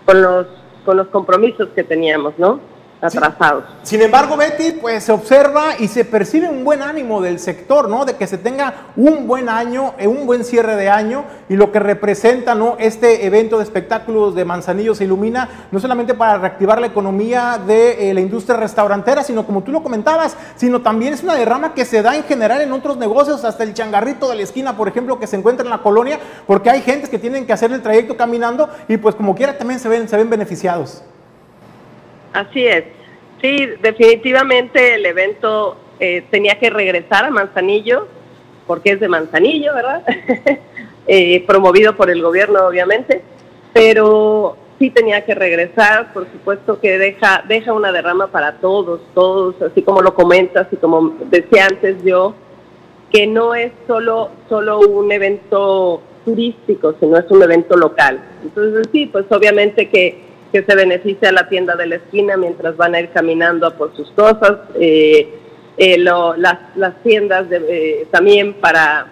[0.05, 0.47] con, los,
[0.85, 2.61] con los compromisos que teníamos, ¿no?
[3.05, 3.65] Atrasados.
[3.83, 8.05] Sin embargo, Betty, pues se observa y se percibe un buen ánimo del sector, ¿no?
[8.05, 11.71] De que se tenga un buen año, eh, un buen cierre de año y lo
[11.71, 12.77] que representa, ¿no?
[12.79, 18.11] Este evento de espectáculos de Manzanillo se ilumina no solamente para reactivar la economía de
[18.11, 21.85] eh, la industria restaurantera, sino como tú lo comentabas, sino también es una derrama que
[21.85, 25.19] se da en general en otros negocios, hasta el changarrito de la esquina, por ejemplo,
[25.19, 28.17] que se encuentra en la colonia, porque hay gente que tienen que hacer el trayecto
[28.17, 31.03] caminando y pues como quiera también se ven, se ven beneficiados.
[32.35, 32.85] Así es.
[33.41, 38.09] Sí, definitivamente el evento eh, tenía que regresar a Manzanillo,
[38.67, 40.05] porque es de Manzanillo, ¿verdad?
[41.07, 43.21] Eh, promovido por el gobierno, obviamente,
[43.75, 49.61] pero sí tenía que regresar, por supuesto que deja, deja una derrama para todos, todos,
[49.61, 52.33] así como lo comentas y como decía antes yo,
[53.13, 58.19] que no es solo, solo un evento turístico, sino es un evento local.
[58.43, 60.24] Entonces sí, pues obviamente que
[60.55, 64.09] que se beneficia la tienda de la esquina mientras van a ir caminando por sus
[64.13, 65.29] cosas, eh,
[65.77, 69.05] eh, las, las, tiendas de, eh, también para,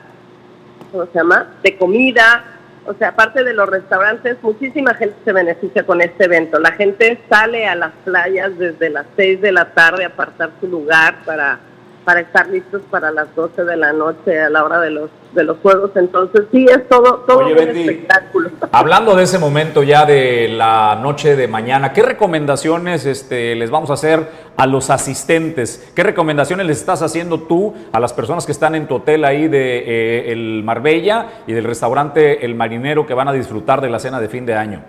[0.92, 2.44] ¿cómo se llama?, de comida,
[2.86, 6.60] o sea, aparte de los restaurantes, muchísima gente se beneficia con este evento.
[6.60, 10.68] La gente sale a las playas desde las 6 de la tarde a apartar su
[10.68, 11.58] lugar para
[12.04, 15.44] para estar listos para las 12 de la noche a la hora de los de
[15.44, 15.90] los juegos.
[15.94, 18.50] Entonces sí es todo todo un espectáculo.
[18.72, 23.90] Hablando de ese momento ya de la noche de mañana, ¿qué recomendaciones este, les vamos
[23.90, 24.26] a hacer
[24.56, 25.92] a los asistentes?
[25.94, 29.48] ¿Qué recomendaciones les estás haciendo tú a las personas que están en tu hotel ahí
[29.48, 33.98] de eh, el Marbella y del restaurante El Marinero que van a disfrutar de la
[33.98, 34.82] cena de fin de año?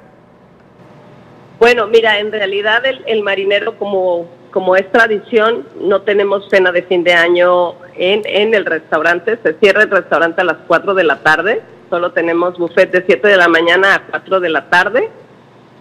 [1.60, 6.84] Bueno, mira, en realidad el, el marinero como como es tradición, no tenemos cena de
[6.84, 9.40] fin de año en, el restaurante.
[9.44, 11.62] Se cierra el restaurante a las 4 de la tarde.
[11.90, 15.10] Solo tenemos buffet de 7 de la mañana a 4 de la tarde.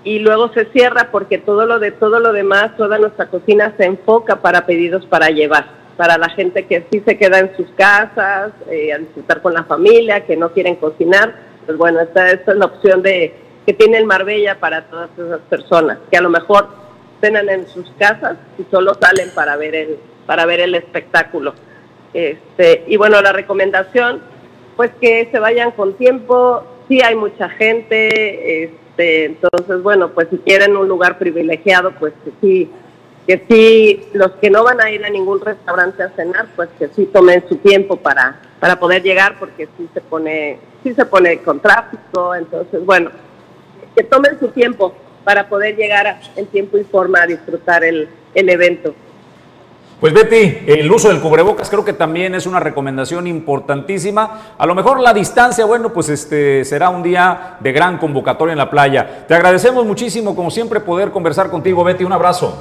[0.05, 3.85] Y luego se cierra porque todo lo de todo lo demás, toda nuestra cocina se
[3.85, 5.67] enfoca para pedidos para llevar,
[5.97, 9.65] para la gente que sí se queda en sus casas, eh, a disfrutar con la
[9.65, 11.35] familia, que no quieren cocinar.
[11.67, 13.35] Pues bueno, esta, esta es la opción de
[13.67, 16.82] que tiene el Marbella para todas esas personas, que a lo mejor
[17.23, 21.55] cenan en sus casas y solo salen para ver el, para ver el espectáculo.
[22.13, 24.21] Este, y bueno, la recomendación,
[24.77, 30.39] pues que se vayan con tiempo, sí hay mucha gente, este, entonces bueno, pues si
[30.39, 32.71] quieren un lugar privilegiado, pues que sí,
[33.27, 36.89] que sí, los que no van a ir a ningún restaurante a cenar, pues que
[36.89, 41.39] sí tomen su tiempo para, para poder llegar, porque sí se pone, sí se pone
[41.39, 43.11] con tráfico, entonces bueno,
[43.95, 44.95] que tomen su tiempo
[45.25, 48.95] para poder llegar en tiempo y forma a disfrutar el, el evento.
[50.03, 54.55] Pues Betty, el uso del cubrebocas creo que también es una recomendación importantísima.
[54.59, 58.59] A lo mejor la distancia, bueno, pues este será un día de gran convocatoria en
[58.59, 59.25] la playa.
[59.29, 62.03] Te agradecemos muchísimo, como siempre, poder conversar contigo, Betty.
[62.03, 62.61] Un abrazo.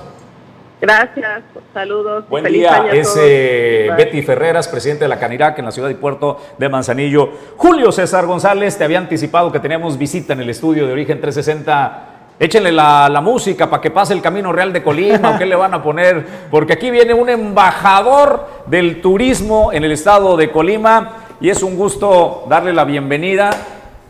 [0.79, 1.41] Gracias,
[1.73, 2.25] saludos.
[2.29, 6.39] Buen día, es eh, Betty Ferreras, presidente de la Canirac en la ciudad y puerto
[6.59, 7.27] de Manzanillo.
[7.57, 12.10] Julio César González, te había anticipado que tenemos visita en el estudio de Origen 360
[12.41, 15.75] Échenle la, música para que pase el Camino Real de Colima, o qué le van
[15.75, 21.49] a poner, porque aquí viene un embajador del turismo en el estado de Colima y
[21.49, 23.51] es un gusto darle la bienvenida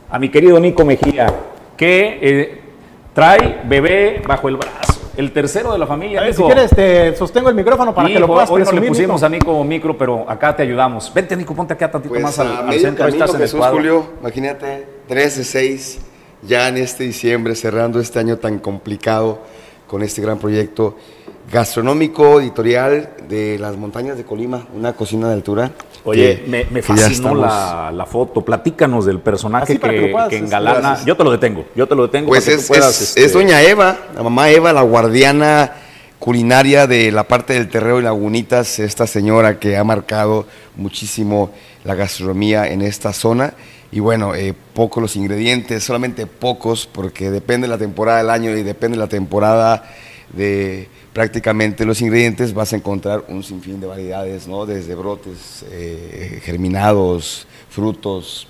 [0.09, 1.27] a mi querido Nico Mejía,
[1.75, 2.61] que eh,
[3.13, 5.01] trae bebé bajo el brazo.
[5.17, 6.21] El tercero de la familia.
[6.21, 6.33] Nico.
[6.37, 9.27] Si quieres, te sostengo el micrófono para que lo puedas Hoy no le pusimos a
[9.27, 11.13] Nico micro, pero acá te ayudamos.
[11.13, 13.03] Vente, Nico, ponte acá tantito pues más al, al centro.
[13.03, 16.10] Ahí estás en Jesús, Julio, imagínate, 3 de 6
[16.43, 19.39] ya en este diciembre, cerrando este año tan complicado
[19.87, 20.95] con este gran proyecto
[21.51, 25.71] gastronómico, editorial de las montañas de Colima, una cocina de altura.
[26.03, 28.43] Oye, me, me fascinó la, foto.
[28.43, 31.03] Platícanos del personaje que, que, engalana.
[31.05, 32.29] Yo te lo detengo, yo te lo detengo.
[32.29, 35.73] Pues es, este es, doña Eva, la mamá Eva, la guardiana
[36.19, 41.51] culinaria de la parte del Terreo y Lagunitas, esta señora que ha marcado muchísimo
[41.83, 43.55] la gastronomía en esta zona
[43.91, 48.51] y bueno, eh, pocos los ingredientes, solamente pocos, porque depende de la temporada del año
[48.51, 49.83] y depende de la temporada
[50.31, 54.65] de prácticamente los ingredientes, vas a encontrar un sinfín de variedades, ¿no?
[54.65, 58.47] Desde brotes eh, germinados, frutos,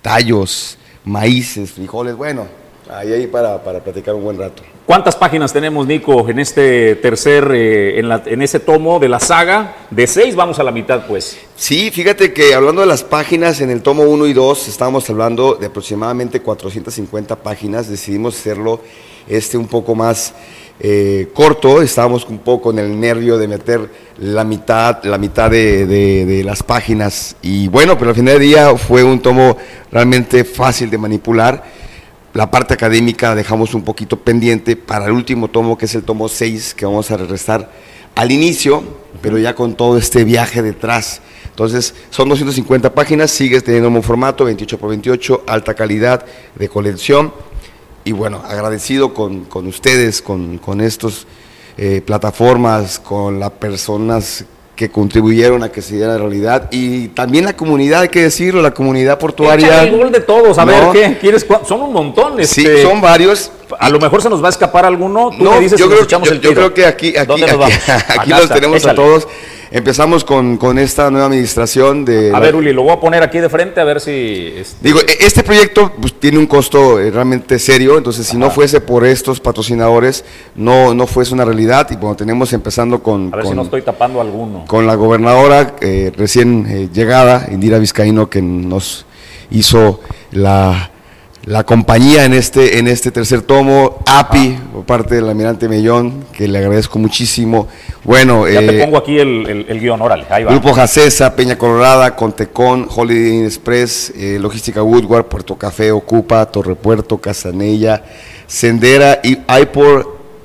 [0.00, 2.48] tallos, maíces, frijoles, bueno,
[2.90, 4.64] ahí ahí para, para platicar un buen rato.
[4.84, 9.76] ¿Cuántas páginas tenemos, Nico, en este tercer, eh, en, en, ese tomo de la saga?
[9.90, 11.38] De seis vamos a la mitad, pues.
[11.54, 15.54] Sí, fíjate que hablando de las páginas, en el tomo 1 y 2 estábamos hablando
[15.54, 17.88] de aproximadamente 450 páginas.
[17.88, 18.80] Decidimos hacerlo
[19.28, 20.34] este un poco más
[20.80, 21.80] eh, corto.
[21.80, 26.42] Estábamos un poco en el nervio de meter la mitad, la mitad de, de, de
[26.42, 27.36] las páginas.
[27.40, 29.56] Y bueno, pero al final del día fue un tomo
[29.92, 31.81] realmente fácil de manipular
[32.34, 36.28] la parte académica dejamos un poquito pendiente para el último tomo, que es el tomo
[36.28, 37.70] 6, que vamos a regresar
[38.14, 38.82] al inicio,
[39.20, 41.20] pero ya con todo este viaje detrás.
[41.50, 46.24] Entonces, son 250 páginas, sigues teniendo un formato, 28 por 28, alta calidad
[46.54, 47.32] de colección.
[48.04, 51.26] Y bueno, agradecido con, con ustedes, con, con estos
[51.76, 57.54] eh, plataformas, con las personas que contribuyeron a que se diera realidad y también la
[57.54, 59.82] comunidad, hay que decirlo, la comunidad portuaria.
[59.82, 61.18] El gol de todos, a ver, ¿qué?
[61.20, 62.34] ¿Quieres son un montón.
[62.46, 63.52] Sí, este, son varios.
[63.78, 65.30] A lo mejor se nos va a escapar alguno.
[65.36, 66.60] Tú No, me dices yo, nos creo, echamos yo- el yo tiro.
[66.62, 67.28] creo que aquí, aquí,
[68.30, 68.92] los tenemos échale.
[68.92, 69.28] a todos.
[69.74, 72.30] Empezamos con, con esta nueva administración de...
[72.34, 74.52] A ver, Uli, lo voy a poner aquí de frente a ver si...
[74.54, 78.50] este, Digo, e- este proyecto pues, tiene un costo eh, realmente serio, entonces si no
[78.50, 81.88] fuese por estos patrocinadores, no, no fuese una realidad.
[81.90, 84.66] Y bueno, tenemos empezando con, a ver si no estoy tapando alguno.
[84.66, 89.06] con la gobernadora eh, recién eh, llegada, Indira Vizcaíno, que nos
[89.50, 90.00] hizo
[90.32, 90.91] la,
[91.44, 96.46] la compañía en este, en este tercer tomo, API, por parte del almirante Mellón, que
[96.46, 97.66] le agradezco muchísimo.
[98.04, 100.52] Bueno, Ya te eh, pongo aquí el, el- el guion, órale, ahí va.
[100.52, 106.76] Grupo Jacesa, Peña Colorada, Contecón, Holiday Inn Express, eh, Logística Woodward, Puerto Café, Ocupa, Torre
[106.76, 108.04] Puerto, Casanella,
[108.46, 109.38] Sendera, y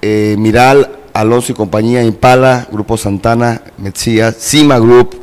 [0.01, 5.15] eh, Miral, Alonso y compañía, Impala, Grupo Santana, Metzía, Cima Group,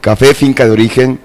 [0.00, 1.20] Café Finca de Origen,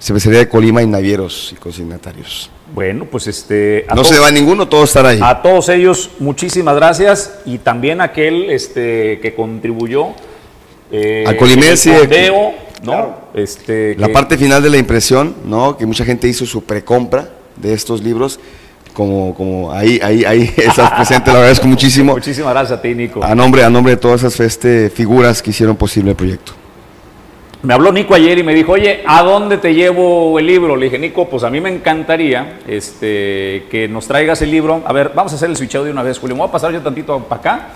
[0.00, 2.50] Cervecería de Colima y Navieros y consignatarios.
[2.74, 3.84] Bueno, pues este...
[3.88, 5.18] a No todos- se va ninguno, todos están ahí.
[5.22, 7.38] A todos ellos, muchísimas gracias.
[7.46, 10.08] Y también aquel este, que contribuyó.
[10.92, 12.32] Eh, Al colimense, en el
[12.82, 13.16] ¿no?
[13.34, 15.76] Este, La que- parte final de la impresión, ¿no?
[15.76, 18.38] Que mucha gente hizo su precompra de estos libros.
[18.94, 22.12] Como, como ahí, ahí, ahí estás presente, lo agradezco muchísimo.
[22.16, 23.22] Muchísimas gracias a ti, Nico.
[23.22, 26.52] A nombre, a nombre de todas esas este, figuras que hicieron posible el proyecto.
[27.60, 30.76] Me habló Nico ayer y me dijo, oye, ¿a dónde te llevo el libro?
[30.76, 34.80] Le dije, Nico, pues a mí me encantaría este, que nos traigas el libro.
[34.86, 36.36] A ver, vamos a hacer el switcheo de una vez, Julio.
[36.36, 37.66] Me voy a pasar yo tantito para acá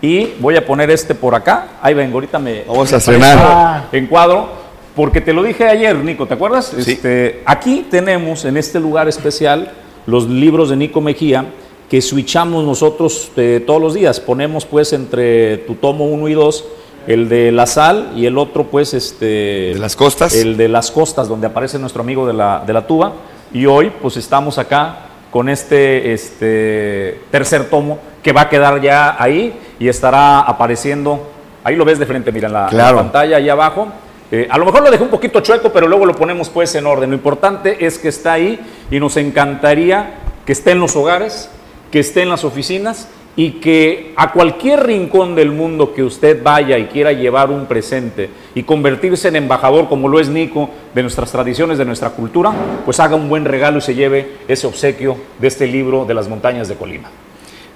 [0.00, 1.68] y voy a poner este por acá.
[1.82, 2.62] Ahí vengo, ahorita me...
[2.66, 4.48] Vamos me a aparezco En cuadro,
[4.96, 6.72] porque te lo dije ayer, Nico, ¿te acuerdas?
[6.72, 9.72] Este, aquí tenemos, en este lugar especial,
[10.06, 11.44] los libros de Nico Mejía
[11.90, 14.20] que switchamos nosotros eh, todos los días.
[14.20, 16.64] Ponemos pues entre tu tomo 1 y 2
[17.08, 19.72] el de la sal y el otro pues este...
[19.74, 20.34] De las costas.
[20.34, 23.14] El de las costas, donde aparece nuestro amigo de la, de la tuba.
[23.52, 29.16] Y hoy pues estamos acá con este, este tercer tomo que va a quedar ya
[29.18, 31.26] ahí y estará apareciendo,
[31.64, 32.96] ahí lo ves de frente, mira en la, en la Claro.
[32.98, 33.88] pantalla, ahí abajo.
[34.30, 36.86] Eh, a lo mejor lo dejé un poquito chueco, pero luego lo ponemos pues en
[36.86, 37.08] orden.
[37.08, 40.10] Lo importante es que está ahí y nos encantaría
[40.44, 41.48] que esté en los hogares,
[41.90, 43.08] que esté en las oficinas
[43.38, 48.28] y que a cualquier rincón del mundo que usted vaya y quiera llevar un presente
[48.52, 52.52] y convertirse en embajador, como lo es Nico, de nuestras tradiciones, de nuestra cultura,
[52.84, 56.28] pues haga un buen regalo y se lleve ese obsequio de este libro de las
[56.28, 57.10] montañas de Colima.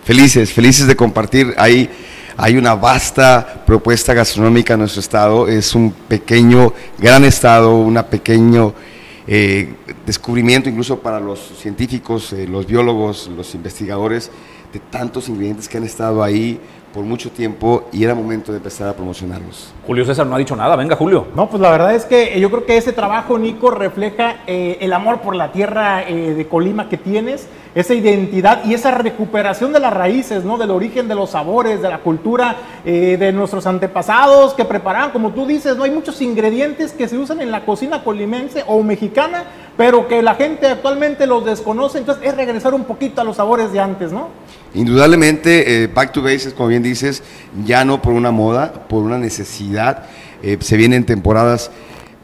[0.02, 1.54] Felices, felices de compartir.
[1.56, 1.88] Hay,
[2.36, 5.46] hay una vasta propuesta gastronómica en nuestro estado.
[5.46, 8.74] Es un pequeño, gran estado, un pequeño
[9.28, 9.72] eh,
[10.04, 14.32] descubrimiento incluso para los científicos, eh, los biólogos, los investigadores,
[14.72, 16.60] de tantos ingredientes que han estado ahí
[16.92, 19.72] por mucho tiempo y era momento de empezar a promocionarlos.
[19.86, 21.26] Julio César no ha dicho nada, venga Julio.
[21.34, 24.92] No, pues la verdad es que yo creo que ese trabajo, Nico, refleja eh, el
[24.92, 29.80] amor por la tierra eh, de Colima que tienes, esa identidad y esa recuperación de
[29.80, 30.58] las raíces, ¿no?
[30.58, 35.30] Del origen de los sabores, de la cultura eh, de nuestros antepasados que preparaban, como
[35.30, 39.44] tú dices, no hay muchos ingredientes que se usan en la cocina colimense o mexicana,
[39.78, 43.72] pero que la gente actualmente los desconoce, entonces es regresar un poquito a los sabores
[43.72, 44.28] de antes, ¿no?
[44.74, 47.22] Indudablemente, eh, Back to Basics, como bien dices,
[47.64, 50.06] ya no por una moda, por una necesidad.
[50.42, 51.70] Eh, se vienen temporadas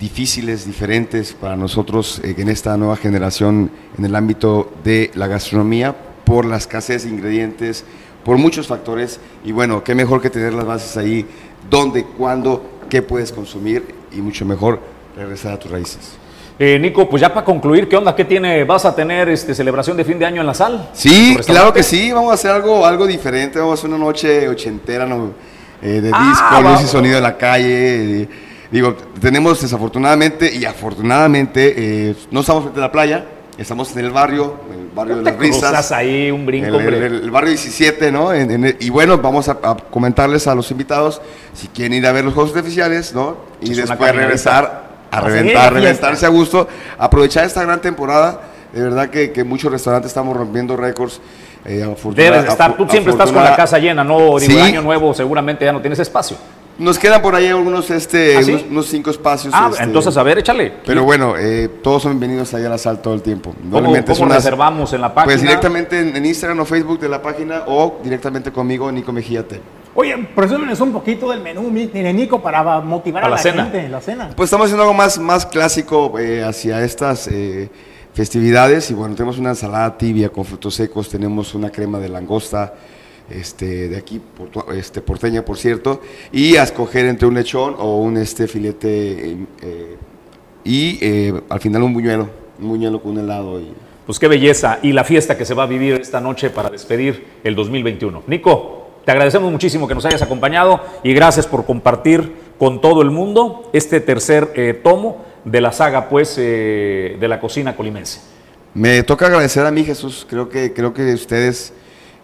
[0.01, 5.95] difíciles, diferentes para nosotros eh, en esta nueva generación en el ámbito de la gastronomía,
[6.25, 7.85] por la escasez de ingredientes,
[8.25, 9.21] por muchos factores.
[9.45, 11.27] Y bueno, qué mejor que tener las bases ahí,
[11.69, 14.81] dónde, cuándo, qué puedes consumir y mucho mejor
[15.17, 16.18] regresar a tus raíces.
[16.61, 18.17] Eh, Nico, pues ya para concluir, ¿qué onda?
[18.17, 18.65] ¿Qué tiene?
[18.65, 20.91] ¿Vas a tener este, celebración de fin de año en la sal?
[20.93, 24.05] Sí, ¿En claro que sí, vamos a hacer algo, algo diferente, vamos a hacer una
[24.05, 25.31] noche ochentera ¿no?
[25.81, 28.23] Eh, de Ah, disco, luz y sonido de la calle.
[28.23, 28.29] eh,
[28.73, 31.75] digo, tenemos desafortunadamente y afortunadamente,
[32.11, 33.25] eh, no estamos frente a la playa,
[33.57, 35.93] estamos en el barrio, el barrio de las risas.
[35.93, 38.33] ahí un brinco, el, el- el barrio 17, ¿no?
[38.35, 41.23] En- en y bueno, vamos a, a comentarles a los invitados
[41.55, 43.37] si quieren ir a ver los juegos oficiales, ¿no?
[43.63, 45.71] Y Es después regresar a A reventar, fiesta.
[45.71, 48.41] reventarse a gusto, aprovechar esta gran temporada.
[48.73, 51.21] De verdad que, que muchos restaurantes estamos rompiendo récords.
[51.65, 54.19] eh, Debes de estar, tú siempre estás con la casa llena, ¿no?
[54.19, 54.53] Digo, Sí.
[54.57, 56.37] el año nuevo seguramente ya no tienes espacio.
[56.79, 58.53] Nos quedan por ahí algunos, este, ¿Ah, sí?
[58.53, 59.53] unos, unos cinco espacios.
[59.57, 60.75] Ah, este, entonces, a ver, échale.
[60.87, 63.53] Pero bueno, eh, todos son bienvenidos allá a la sal todo el tiempo.
[63.53, 65.25] ¿Cómo, Normalmente es cómo unas- reservamos en la página?
[65.33, 69.47] Pues directamente en, en Instagram o Facebook de la página o directamente conmigo, Nico Mejía
[69.47, 69.61] T.
[69.97, 73.63] Oye, presúmenos un poquito del menú, mi Nico, para motivar a, A la la, cena.
[73.65, 74.31] gente, la cena.
[74.37, 77.69] Pues estamos haciendo algo más, más clásico eh, hacia estas eh,
[78.15, 82.75] festividades y bueno, tenemos una ensalada tibia con frutos secos, tenemos una crema de langosta,
[83.31, 84.21] este, de aquí,
[84.75, 86.01] este, porteña por cierto,
[86.33, 89.97] y a escoger entre un lechón o un este, filete eh, eh,
[90.65, 92.29] y eh, al final un buñuelo,
[92.61, 93.61] un buñuelo con un helado.
[93.61, 93.73] Y,
[94.07, 97.25] Pues qué belleza y la fiesta que se va a vivir esta noche para despedir
[97.45, 98.25] el 2021.
[98.27, 103.11] Nico, te agradecemos muchísimo que nos hayas acompañado y gracias por compartir con todo el
[103.11, 108.21] mundo este tercer eh, tomo de la saga, pues, de la cocina colimense.
[108.75, 110.27] Me toca agradecer a mí, Jesús.
[110.29, 111.73] Creo que, creo que ustedes,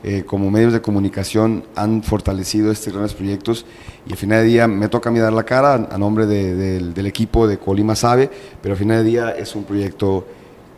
[0.04, 3.64] eh, como medios de comunicación, han fortalecido estos grandes proyectos
[4.06, 6.26] y al final del día me toca a mí dar la cara a, a nombre
[6.26, 8.28] de- del- del equipo de Colima Sabe,
[8.62, 10.26] pero al final del día es un proyecto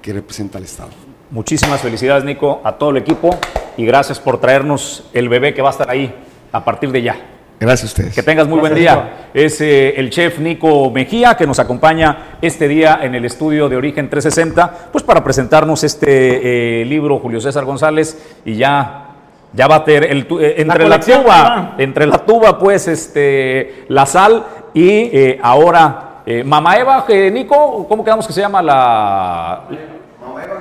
[0.01, 0.91] que representa al Estado.
[1.31, 3.37] Muchísimas felicidades, Nico, a todo el equipo
[3.77, 6.15] y gracias por traernos el bebé que va a estar ahí
[6.53, 7.17] a partir de ya.
[7.59, 8.15] Gracias a ustedes.
[8.15, 9.29] Que tengas muy buen día.
[9.33, 13.77] Es eh, el chef Nico Mejía que nos acompaña este día en el estudio de
[13.77, 19.06] Origen 360, pues para presentarnos este eh, libro Julio César González y ya,
[19.53, 24.05] ya va a tener el, eh, entre la, tuba, entre la tuba pues este la
[24.07, 24.45] sal
[24.75, 29.63] y eh, ahora eh, Mama Eva, Nico, ¿cómo quedamos que se llama la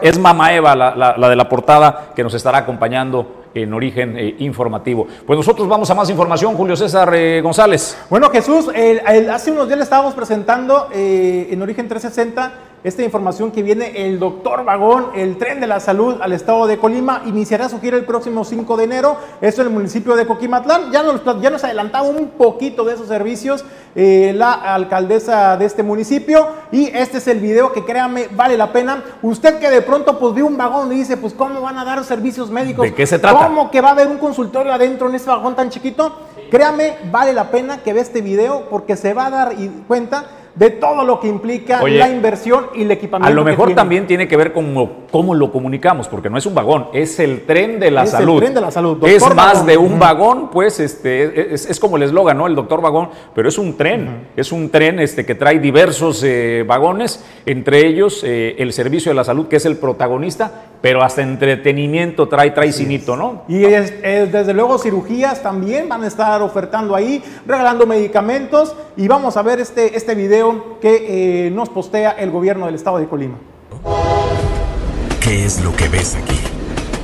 [0.02, 4.18] es Mama Eva, la, la- la de la portada, que nos estará acompañando en origen
[4.18, 5.08] eh, informativo.
[5.26, 7.98] Pues nosotros vamos a más información, Julio César González.
[8.10, 12.52] Bueno, Jesús, el- el- hace unos días le estábamos presentando en Origen 360
[12.86, 16.78] esta información que viene el doctor Vagón, el tren de la salud al estado de
[16.78, 20.92] Colima, iniciará su gira el próximo 5 de enero, esto en el municipio de Coquimatlán.
[20.92, 23.66] Ya nos, ya nos adelantaba un poquito de esos servicios
[23.96, 28.72] eh, la alcaldesa de este municipio y este es el video que créanme vale la
[28.72, 29.04] pena.
[29.24, 32.04] Usted que de pronto pues vio un vagón y dice, pues ¿cómo van a dar
[32.04, 32.84] servicios médicos?
[32.84, 33.48] ¿De qué se trata?
[33.48, 36.20] ¿Cómo que va a haber un consultorio adentro en este vagón tan chiquito?
[36.52, 39.56] Créame, vale la pena que vea este video porque se va a dar
[39.88, 40.26] cuenta
[40.56, 43.28] de todo lo que implica Oye, la inversión y el equipamiento.
[43.30, 43.76] A lo mejor tiene.
[43.76, 47.20] también tiene que ver con lo- cómo lo comunicamos, porque no es un vagón, es
[47.20, 48.39] el tren de la Es el salud.
[48.39, 49.68] tren de la salud, Es doctor más vagón.
[49.68, 52.47] de un vagón, pues este, es, es como el eslogan, ¿no?
[52.47, 56.64] El doctor vagón, pero es un tren, es un tren este, que trae diversos eh,
[56.66, 61.22] vagones, entre ellos eh, el servicio de la salud, que es el protagonista, pero hasta
[61.22, 63.43] entretenimiento trae, trae cinito, ¿no?
[63.47, 69.08] Y es- es, desde luego cirugías también van a estar ofertando ahí, regalando medicamentos y
[69.08, 70.45] vamos a ver este, este video
[70.82, 73.36] que eh, nos postea el gobierno del estado de Colima.
[75.20, 76.39] ¿Qué es lo que ves aquí?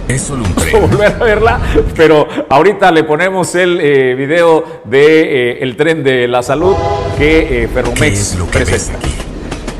[0.08, 0.82] Es solo un tren.
[0.90, 1.60] volver a verla,
[1.96, 6.76] pero ahorita le ponemos el eh, video de eh, el tren de la salud
[7.18, 9.00] que eh, Ferromex ¿Qué es lo que ves presenta.
[9.00, 9.14] aquí?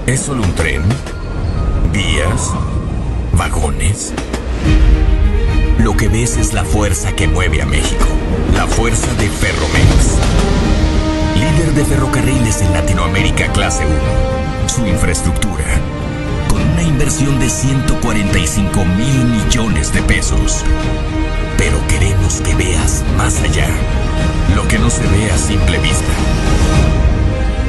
[0.08, 0.82] ¿Es solo un tren?
[1.92, 2.54] ¿Vías?
[3.34, 4.14] ¿Vagones?
[5.80, 8.06] Lo que ves es la fuerza que mueve a México.
[8.56, 10.01] La fuerza de Ferromex.
[11.62, 13.96] De ferrocarriles en Latinoamérica clase 1.
[14.68, 15.64] Su infraestructura.
[16.50, 20.66] Con una inversión de 145 mil millones de pesos.
[21.58, 23.68] Pero queremos que veas más allá.
[24.56, 26.12] Lo que no se ve a simple vista.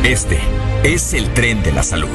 [0.02, 0.40] Este
[0.82, 2.08] es el tren de la salud.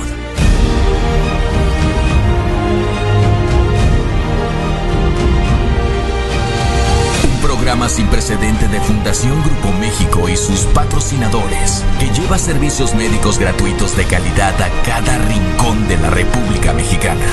[7.67, 13.97] Programa sin precedente de Fundación Grupo México y sus patrocinadores, que lleva servicios médicos gratuitos
[13.97, 17.25] de calidad a cada rincón de la República Mexicana.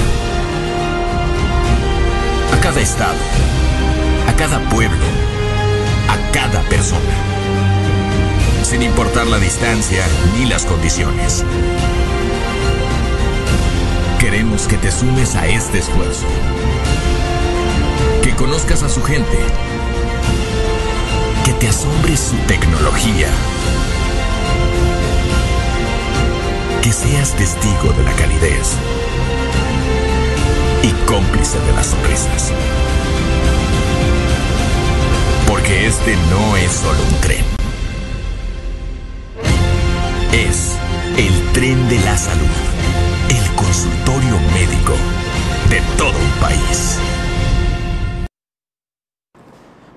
[2.53, 3.14] A cada estado,
[4.28, 5.05] a cada pueblo,
[6.09, 7.14] a cada persona.
[8.64, 10.05] Sin importar la distancia
[10.37, 11.45] ni las condiciones.
[14.18, 16.26] Queremos que te sumes a este esfuerzo.
[18.24, 19.39] Que conozcas a su gente.
[22.16, 23.26] Su tecnología.
[26.80, 28.76] Que seas testigo de la calidez.
[30.82, 32.52] Y cómplice de las sonrisas.
[35.48, 37.44] Porque este no es solo un tren.
[40.32, 40.76] Es
[41.18, 42.46] el tren de la salud.
[43.28, 44.94] El consultorio médico
[45.68, 46.98] de todo un país.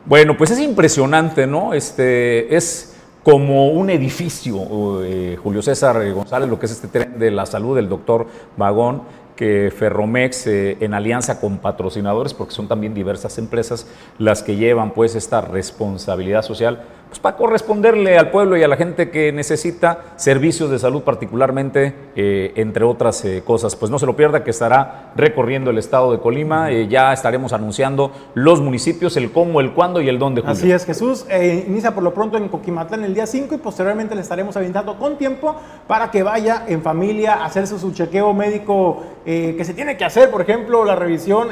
[0.08, 1.74] Bueno, pues es impresionante, ¿no?
[1.74, 7.30] Este es como un edificio, eh, Julio César González, lo que es este tren de
[7.30, 9.02] la salud del doctor Vagón,
[9.36, 13.86] que Ferromex, eh, en alianza con patrocinadores, porque son también diversas empresas
[14.18, 18.76] las que llevan pues esta responsabilidad social, pues para corresponderle al pueblo y a la
[18.76, 23.76] gente que necesita servicios de salud particularmente, eh, entre otras eh, cosas.
[23.76, 27.54] Pues no se lo pierda que estará recorriendo el estado de Colima, eh, ya estaremos
[27.54, 30.42] anunciando los municipios, el cómo, el cuándo y el dónde.
[30.42, 30.54] Julio.
[30.54, 31.26] Así es, Jesús.
[31.68, 35.18] Inicia por lo pronto en Coquimatlán el día 5 y posteriormente le estaremos aventando con
[35.18, 35.56] tiempo
[35.88, 40.32] para que vaya en familia a hacerse su chequeo médico que se tiene que hacer,
[40.32, 41.50] por ejemplo, la revisión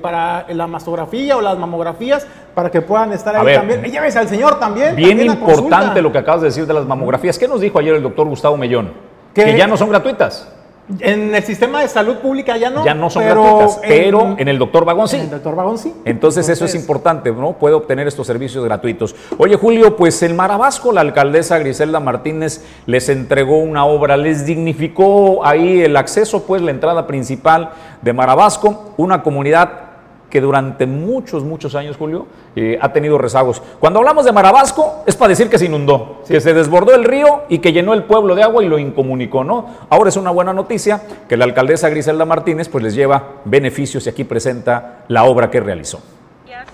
[0.00, 3.56] para la mastografía o las mamografías para que puedan estar A ahí ver.
[3.56, 3.82] también.
[3.84, 4.94] Llévese al señor también.
[4.96, 7.38] Bien también importante lo que acabas de decir de las mamografías.
[7.38, 8.92] ¿Qué nos dijo ayer el doctor Gustavo Mellón?
[9.34, 10.48] Que- Que ya no son gratuitas.
[10.98, 12.84] En el sistema de salud pública ya no.
[12.84, 15.14] ya no son pero gratuitas, pero en el doctor Vagón sí.
[15.18, 15.94] En el doctor Vagón sí.
[16.04, 17.52] Entonces, eso es importante, ¿no?
[17.52, 19.14] Puede obtener estos servicios gratuitos.
[19.38, 25.44] Oye, Julio, pues en Marabasco la alcaldesa Griselda Martínez les entregó una obra, les dignificó
[25.46, 27.70] ahí el acceso, pues la entrada principal
[28.02, 29.89] de Marabasco, una comunidad
[30.30, 32.26] que durante muchos, muchos años, Julio,
[32.56, 33.60] eh, ha tenido rezagos.
[33.78, 37.42] Cuando hablamos de Marabasco, es para decir que se inundó, que se desbordó el río
[37.48, 39.76] y que llenó el pueblo de agua y lo incomunicó, ¿no?
[39.90, 44.10] Ahora es una buena noticia que la alcaldesa Griselda Martínez pues les lleva beneficios y
[44.10, 46.00] aquí presenta la obra que realizó.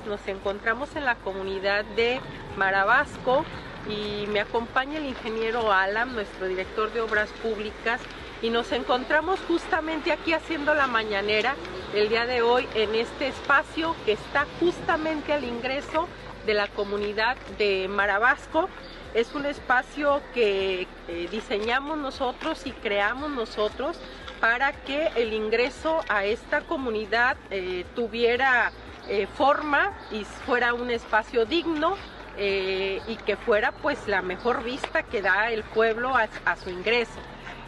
[0.07, 2.21] nos encontramos en la comunidad de
[2.57, 3.45] Marabasco
[3.89, 8.01] y me acompaña el ingeniero Alam, nuestro director de obras públicas,
[8.43, 11.55] y nos encontramos justamente aquí haciendo la mañanera
[11.95, 16.07] el día de hoy en este espacio que está justamente al ingreso
[16.45, 18.69] de la comunidad de Marabasco.
[19.15, 23.99] Es un espacio que eh, diseñamos nosotros y creamos nosotros
[24.41, 28.71] para que el ingreso a esta comunidad eh, tuviera
[29.09, 31.97] eh, forma y fuera un espacio digno
[32.39, 37.19] y que fuera pues la mejor vista que da el pueblo a su ingreso.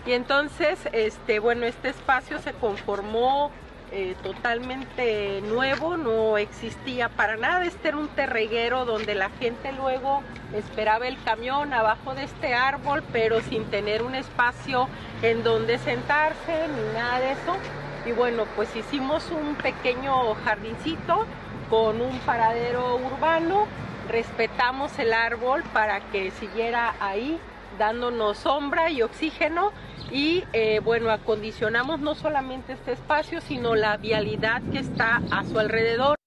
[0.07, 3.51] Y entonces, este, bueno, este espacio se conformó
[3.91, 10.23] eh, totalmente nuevo, no existía para nada, este era un terreguero donde la gente luego
[10.55, 14.89] esperaba el camión abajo de este árbol, pero sin tener un espacio
[15.23, 17.57] en donde sentarse ni nada de eso.
[18.05, 21.25] Y bueno, pues hicimos un pequeño jardincito
[21.71, 23.67] con un paradero urbano,
[24.09, 27.39] respetamos el árbol para que siguiera ahí
[27.79, 29.73] dándonos sombra y oxígeno
[30.11, 35.59] y eh, bueno, acondicionamos no solamente este espacio, sino la vialidad que está a su
[35.59, 36.18] alrededor.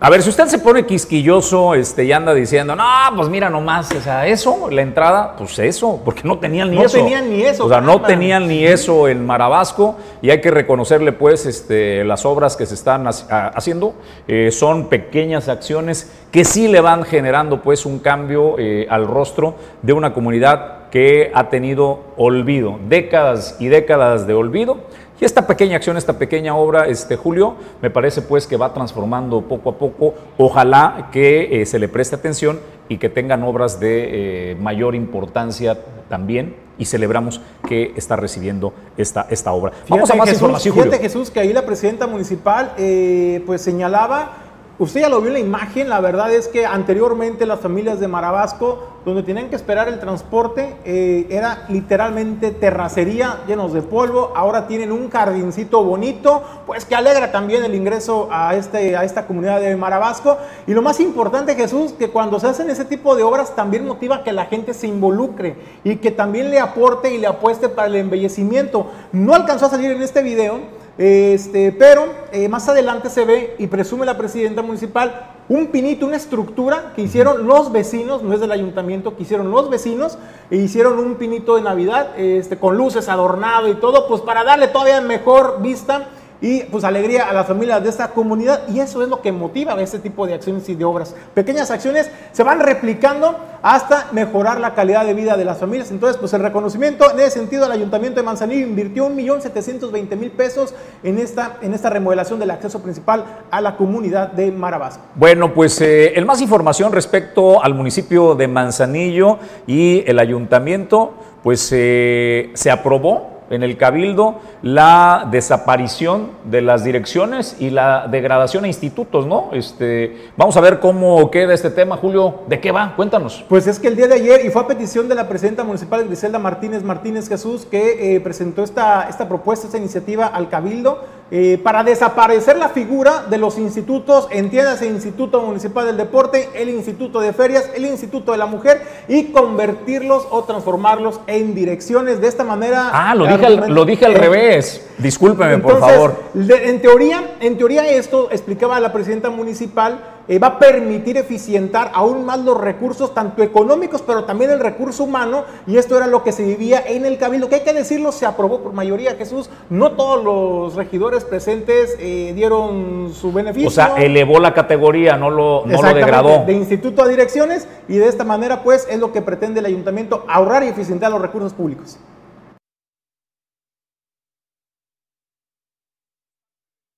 [0.00, 2.84] A ver, si usted se pone quisquilloso este, y anda diciendo, no,
[3.16, 6.84] pues mira nomás, o sea, eso, la entrada, pues eso, porque no tenían ni No
[6.84, 6.98] eso.
[6.98, 11.10] tenían ni eso, O sea, no tenían ni eso en Marabasco y hay que reconocerle,
[11.10, 13.94] pues, este, las obras que se están haciendo.
[14.28, 19.56] eh, son pequeñas acciones que sí le van generando, pues, un cambio eh, al rostro
[19.82, 24.78] de una comunidad que ha tenido olvido, décadas y décadas de olvido.
[25.20, 29.42] Y esta pequeña acción, esta pequeña obra, este Julio, me parece pues que va transformando
[29.42, 30.14] poco a poco.
[30.36, 35.78] Ojalá que eh, se le preste atención y que tengan obras de eh, mayor importancia
[36.08, 36.54] también.
[36.78, 39.72] Y celebramos que está recibiendo esta, esta obra.
[39.88, 41.02] Vamos a Fíjate, más Jesús, información, fíjate, Julio.
[41.02, 44.47] Jesús, que ahí la presidenta municipal eh, pues señalaba,
[44.78, 48.08] usted ya lo vio en la imagen, la verdad es que anteriormente las familias de
[48.08, 54.66] Marabasco, donde tenían que esperar el transporte, eh, era literalmente terracería llenos de polvo, ahora
[54.66, 59.60] tienen un jardincito bonito, pues que alegra también el ingreso a, este, a esta comunidad
[59.60, 60.36] de Marabasco.
[60.66, 64.22] Y lo más importante, Jesús, que cuando se hacen ese tipo de obras también motiva
[64.22, 67.96] que la gente se involucre y que también le aporte y le apueste para el
[67.96, 68.86] embellecimiento.
[69.12, 70.60] No alcanzó a salir en este video,
[70.98, 76.16] este, pero eh, más adelante se ve y presume la presidenta municipal un pinito, una
[76.16, 80.18] estructura que hicieron los vecinos, no es del ayuntamiento, que hicieron los vecinos,
[80.50, 84.68] e hicieron un pinito de Navidad este, con luces adornado y todo, pues para darle
[84.68, 86.08] todavía mejor vista
[86.40, 89.80] y pues alegría a las familias de esta comunidad y eso es lo que motiva
[89.80, 91.14] este tipo de acciones y de obras.
[91.34, 95.90] Pequeñas acciones se van replicando hasta mejorar la calidad de vida de las familias.
[95.90, 101.18] Entonces, pues el reconocimiento en ese sentido el Ayuntamiento de Manzanillo invirtió 1.720.000 pesos en
[101.18, 105.02] esta, en esta remodelación del acceso principal a la comunidad de Marabasco.
[105.14, 111.68] Bueno, pues eh, el más información respecto al municipio de Manzanillo y el ayuntamiento, pues
[111.72, 118.68] eh, se aprobó en el Cabildo la desaparición de las direcciones y la degradación a
[118.68, 119.50] institutos, ¿no?
[119.52, 122.40] Este, vamos a ver cómo queda este tema, Julio.
[122.48, 122.94] ¿De qué va?
[122.96, 123.44] Cuéntanos.
[123.48, 126.04] Pues es que el día de ayer, y fue a petición de la presidenta municipal
[126.04, 131.60] Griselda Martínez Martínez Jesús, que eh, presentó esta, esta propuesta, esta iniciativa al Cabildo, eh,
[131.62, 137.32] para desaparecer la figura de los institutos, entiéndase Instituto Municipal del Deporte, el Instituto de
[137.32, 142.20] Ferias, el Instituto de la Mujer, y convertirlos o transformarlos en direcciones.
[142.20, 142.90] De esta manera...
[142.92, 144.86] Ah, lo dije al, lo dije al Eh, revés.
[144.98, 146.16] Discúlpeme, por favor.
[146.34, 151.90] de- en teoría, en teoría esto explicaba la presidenta municipal eh, va a permitir eficientar
[151.94, 156.22] aún más los recursos, tanto económicos, pero también el recurso humano, y esto era lo
[156.22, 159.48] que se vivía en el Cabildo, que hay que decirlo, se aprobó por mayoría, Jesús,
[159.70, 163.68] no todos los regidores presentes eh, dieron su beneficio.
[163.68, 166.44] O sea, elevó la categoría, no lo, no lo degradó.
[166.44, 170.24] De instituto a direcciones, y de esta manera, pues, es lo que pretende el ayuntamiento,
[170.28, 171.98] ahorrar y eficientar los recursos públicos.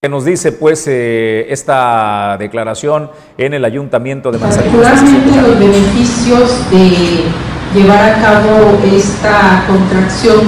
[0.02, 4.80] ¿Qué nos dice pues eh, esta declaración en el ayuntamiento de Manzanillo?
[4.80, 7.28] Particularmente los beneficios de
[7.74, 10.40] llevar a cabo esta contracción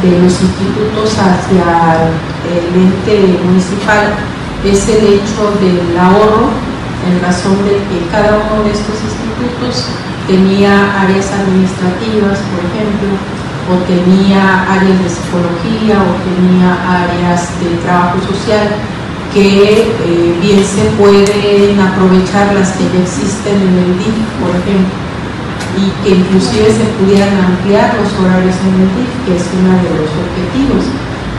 [0.00, 2.08] de los institutos hacia
[2.48, 4.14] el ente municipal
[4.64, 6.48] es el hecho del ahorro
[7.12, 9.84] en razón de que cada uno de estos institutos
[10.26, 13.20] tenía áreas administrativas, por ejemplo,
[13.66, 18.78] o tenía áreas de psicología o tenía áreas de trabajo social
[19.34, 24.96] que eh, bien se pueden aprovechar las que ya existen en el DIF, por ejemplo,
[25.76, 29.90] y que inclusive se pudieran ampliar los horarios en el DIF, que es uno de
[29.98, 30.88] los objetivos.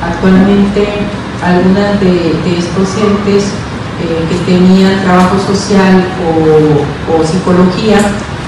[0.04, 1.10] Actualmente
[1.42, 3.56] algunas de, estos entes
[4.04, 7.98] eh, que tenían trabajo social o, o psicología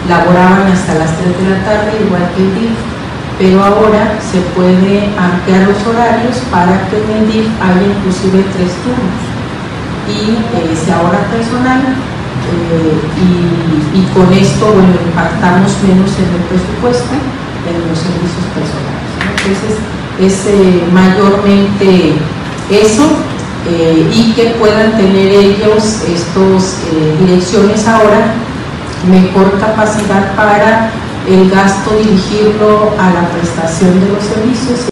[0.08, 2.99] laboraban hasta las 3 de la tarde, igual que el DIF
[3.40, 8.76] pero ahora se puede ampliar los horarios para que en el DIF haya inclusive tres
[8.84, 9.24] turnos
[10.12, 13.00] y eh, se ahorra personal eh,
[13.96, 17.16] y, con esto bueno, impactamos menos en el presupuesto
[17.64, 19.08] en los servicios personales.
[19.40, 19.80] Entonces
[20.20, 22.16] es eh, mayormente
[22.70, 23.08] eso
[24.12, 26.78] y que puedan tener ellos estos
[27.20, 28.34] direcciones ahora
[29.08, 30.92] mejor capacidad para
[31.30, 34.90] el gasto dirigirlo a la prestación de los servicios.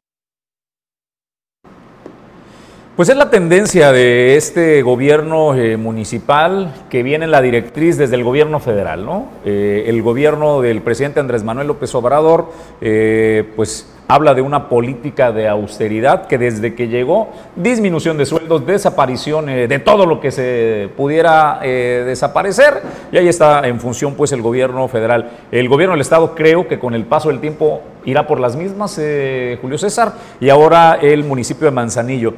[2.95, 8.15] Pues es la tendencia de este gobierno eh, municipal que viene en la directriz desde
[8.15, 9.29] el gobierno federal, ¿no?
[9.45, 15.31] Eh, el gobierno del presidente Andrés Manuel López Obrador, eh, pues habla de una política
[15.31, 20.31] de austeridad que desde que llegó, disminución de sueldos, desaparición eh, de todo lo que
[20.31, 22.81] se pudiera eh, desaparecer,
[23.11, 25.29] y ahí está en función pues el gobierno federal.
[25.51, 28.97] El gobierno del Estado creo que con el paso del tiempo irá por las mismas,
[28.99, 32.35] eh, Julio César, y ahora el municipio de Manzanillo.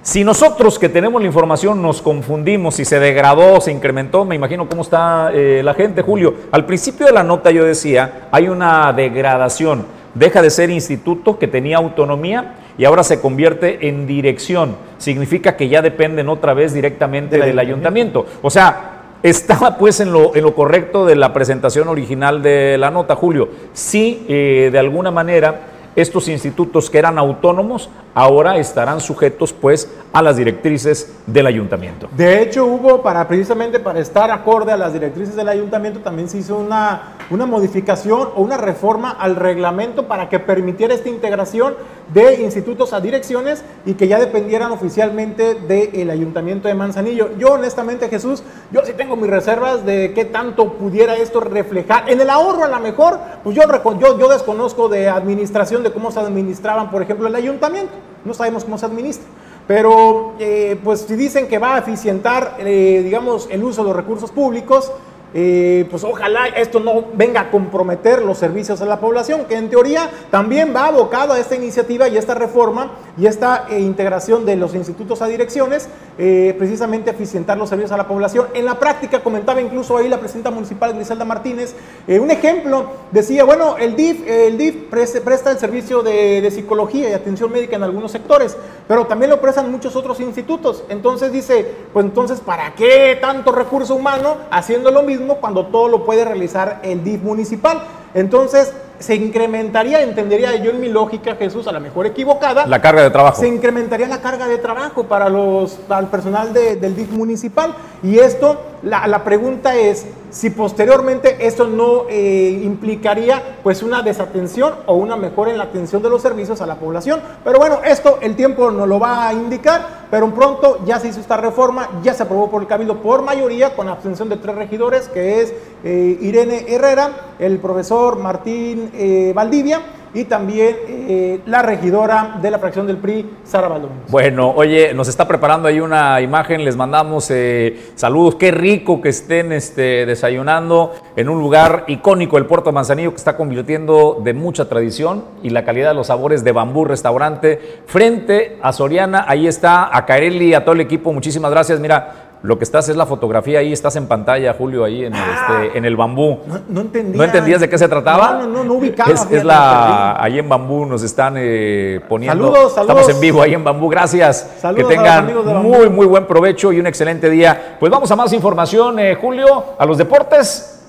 [0.00, 4.68] Si nosotros que tenemos la información nos confundimos, si se degradó, se incrementó, me imagino
[4.68, 6.34] cómo está la gente, Julio.
[6.52, 11.48] Al principio de la nota yo decía, hay una degradación deja de ser instituto que
[11.48, 14.76] tenía autonomía y ahora se convierte en dirección.
[14.98, 18.26] Significa que ya dependen otra vez directamente del, ayuntamiento.
[18.42, 22.90] O sea, estaba pues en lo, en lo, correcto de la presentación original de la
[22.90, 23.48] nota, Julio.
[23.72, 25.60] Sí, eh, de alguna manera,
[25.96, 32.08] estos institutos que eran autónomos ahora estarán sujetos pues a las directrices del ayuntamiento.
[32.16, 32.64] De hecho,
[33.02, 37.46] para precisamente para estar acorde a las directrices del ayuntamiento también se hizo una, una
[37.46, 41.74] modificación o una reforma al reglamento para que permitiera esta integración
[42.12, 47.36] de institutos a direcciones y que ya dependieran oficialmente del ayuntamiento de Manzanillo.
[47.38, 52.08] Yo honestamente, Jesús, yo sí tengo mis reservas de qué tanto pudiera esto reflejar.
[52.08, 53.62] En el ahorro a lo mejor, pues yo,
[53.98, 58.64] yo, yo desconozco de administración, de cómo se administraban, por ejemplo, el ayuntamiento no sabemos
[58.64, 59.26] cómo se administra.
[59.66, 63.96] Pero, eh, pues si dicen que va a eficientar, eh, digamos, el uso de los
[63.96, 64.92] recursos públicos,
[65.36, 69.68] eh, pues ojalá esto no venga a comprometer los servicios a la población, que en
[69.68, 74.54] teoría también va abocado a esta iniciativa y esta reforma y esta eh, integración de
[74.54, 78.46] los institutos a direcciones, eh, precisamente eficientar los servicios a la población.
[78.54, 81.74] En la práctica, comentaba incluso ahí la presidenta municipal Griselda Martínez,
[82.06, 87.12] un ejemplo, decía, bueno, el DIF, el DIF presta el servicio de, de psicología y
[87.12, 88.56] atención médica en algunos sectores,
[88.86, 90.84] pero también lo prestan muchos otros institutos.
[90.88, 95.23] Entonces dice, pues entonces, ¿para qué tanto recurso humano haciendo lo mismo?
[95.40, 97.82] Cuando todo lo puede realizar el DIF municipal.
[98.14, 102.66] Entonces, se incrementaría, entendería yo en mi lógica, Jesús, a lo mejor equivocada.
[102.66, 103.40] La carga de trabajo.
[103.40, 107.74] Se incrementaría la carga de trabajo para, los, para el personal del DIF municipal.
[108.02, 114.74] Y esto, la, la pregunta es, si posteriormente esto no eh, implicaría pues una desatención
[114.86, 117.20] o una mejora en la atención de los servicios a la población.
[117.44, 121.20] Pero bueno, esto el tiempo nos lo va a indicar, pero pronto ya se hizo
[121.20, 125.08] esta reforma, ya se aprobó por el Cabildo por mayoría con abstención de tres regidores,
[125.08, 125.54] que es
[125.84, 129.82] eh, Irene Herrera, el profesor Martín eh, Valdivia
[130.14, 133.90] y también eh, la regidora de la fracción del PRI, Sara Baldón.
[134.08, 139.08] Bueno, oye, nos está preparando ahí una imagen, les mandamos eh, saludos, qué rico que
[139.08, 144.68] estén este, desayunando en un lugar icónico, el Puerto Manzanillo, que está convirtiendo de mucha
[144.68, 149.94] tradición y la calidad de los sabores de Bambú Restaurante, frente a Soriana, ahí está,
[149.94, 153.60] a Kaeli, a todo el equipo, muchísimas gracias, mira, lo que estás es la fotografía
[153.60, 156.40] ahí, estás en pantalla, Julio, ahí en, este, en el bambú.
[156.46, 157.16] No, no entendía.
[157.16, 158.32] ¿No entendías de qué se trataba?
[158.32, 159.10] No, no, no, no ubicaba.
[159.10, 162.52] Es, es la, ahí en bambú nos están eh, poniendo.
[162.52, 162.98] Saludos, saludos.
[162.98, 164.56] Estamos en vivo ahí en bambú, gracias.
[164.58, 165.32] Saludos que tengan
[165.62, 167.78] muy, muy buen provecho y un excelente día.
[167.80, 170.82] Pues vamos a más información, eh, Julio, a los deportes.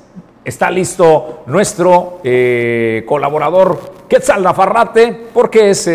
[0.44, 3.80] Está listo nuestro eh, colaborador
[4.10, 5.90] Quetzal Nafarrate, porque es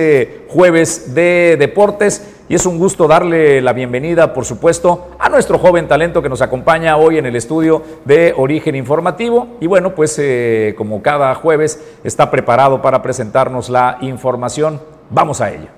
[0.48, 5.86] jueves de deportes y es un gusto darle la bienvenida, por supuesto, a nuestro joven
[5.86, 9.56] talento que nos acompaña hoy en el estudio de Origen Informativo.
[9.60, 14.80] Y bueno, pues eh, como cada jueves está preparado para presentarnos la información.
[15.10, 15.68] Vamos a ello.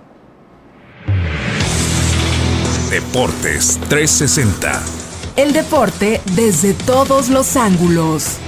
[2.91, 4.73] Deportes 360.
[5.37, 8.39] El deporte desde todos los ángulos.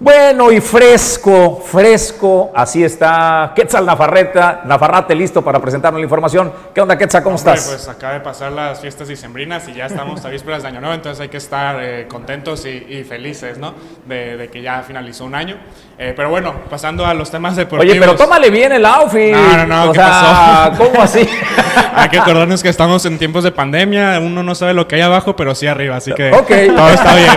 [0.00, 6.52] Bueno y fresco, fresco, así está Quetzal Nafarreta, Nafarrate listo para presentarnos la información.
[6.72, 7.24] ¿Qué onda Quetzal?
[7.24, 7.68] ¿Cómo Hombre, estás?
[7.68, 10.94] Pues acaba de pasar las fiestas dicembrinas y ya estamos a vísperas de Año Nuevo,
[10.94, 13.74] entonces hay que estar eh, contentos y, y felices, ¿no?
[14.06, 15.56] De, de que ya finalizó un año.
[15.98, 17.90] Eh, pero bueno, pasando a los temas deportivos.
[17.90, 19.32] Oye, pero tómale bien el outfit.
[19.32, 20.84] No, no, no, O ¿qué sea, pasó?
[20.84, 21.28] ¿cómo así?
[21.96, 25.00] hay que acordarnos que estamos en tiempos de pandemia, uno no sabe lo que hay
[25.00, 27.36] abajo, pero sí arriba, así que todo está bien.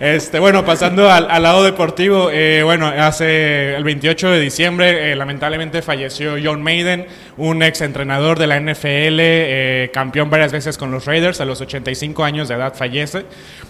[0.00, 5.16] este, bueno, pasando al, al lado deportivo, eh, bueno, hace el 28 de diciembre eh,
[5.16, 7.06] lamentablemente falleció John Maiden,
[7.36, 11.60] un ex entrenador de la NFL, eh, campeón varias veces con los Raiders, a los
[11.60, 13.26] 85 años de edad fallece.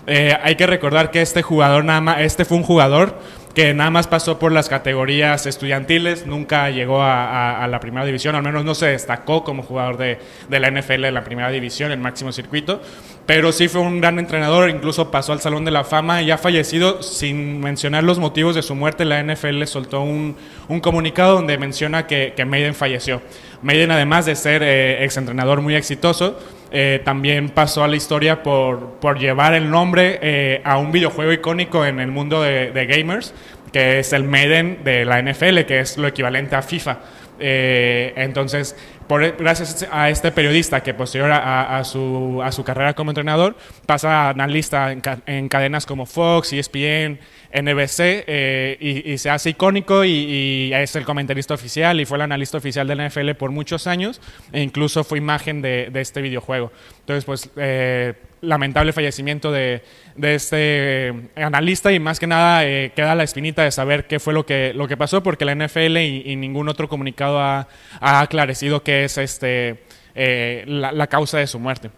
[0.07, 3.19] Hay que recordar que este jugador nada más, este fue un jugador
[3.57, 8.43] que nada más pasó por las categorías estudiantiles, nunca llegó a, la primera división, al
[8.43, 10.19] menos no se destacó como jugador de,
[10.51, 12.83] de la NFL en la primera división, en máximo circuito,
[13.27, 16.39] pero sí fue un gran entrenador, incluso pasó al Salón de la Fama y ha
[16.39, 19.05] fallecido sin mencionar los motivos de su muerte.
[19.05, 20.37] La NFL soltó un,
[20.69, 23.21] un comunicado donde menciona que, que Maiden falleció.
[23.63, 26.39] Maiden, además de ser eh, exentrenador muy exitoso,
[26.71, 31.33] eh, también pasó a la historia por, por llevar el nombre eh, a un videojuego
[31.33, 33.35] icónico en el mundo de, de gamers,
[33.73, 36.99] que es el Maiden de la NFL, que es lo equivalente a FIFA.
[37.39, 38.77] Eh, entonces,
[39.09, 43.57] por- gracias a este periodista que posterior a, a- su, a su carrera como entrenador,
[43.87, 47.19] pasa a analista en, ca- en cadenas como Fox, E ESPN,
[47.53, 52.19] NBC, eh, y, y se hace icónico y, y es el comentarista oficial y fue
[52.19, 54.21] el analista oficial de la NFL por muchos años
[54.53, 56.73] e incluso fue imagen de, de este videojuego.
[57.01, 59.83] Entonces, pues, eh, lamentable fallecimiento de,
[60.15, 64.21] de este eh, analista y más que nada eh, queda la espinita de saber qué
[64.21, 67.69] fue lo que, lo que pasó porque la NFL y, y ningún otro comunicado ha,
[68.01, 69.83] ha aclarecido qué es este,
[70.15, 71.91] eh, la, la causa de su muerte.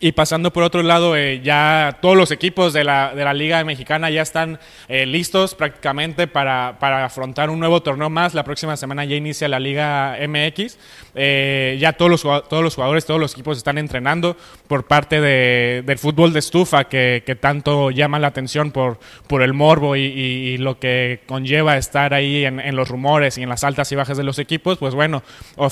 [0.00, 3.64] Y pasando por otro lado, eh, ya todos los equipos de la, de la Liga
[3.64, 8.34] Mexicana ya están eh, listos prácticamente para, para afrontar un nuevo torneo más.
[8.34, 10.78] La próxima semana ya inicia la Liga MX.
[11.14, 14.36] Eh, ya todos los, todos los jugadores, todos los equipos están entrenando
[14.68, 19.42] por parte de- del fútbol de estufa que, que tanto llama la atención por, por
[19.42, 23.48] el morbo y, y- lo que conlleva estar ahí en, en los rumores y en
[23.48, 24.76] las altas y bajas de los equipos.
[24.78, 25.22] Pues bueno,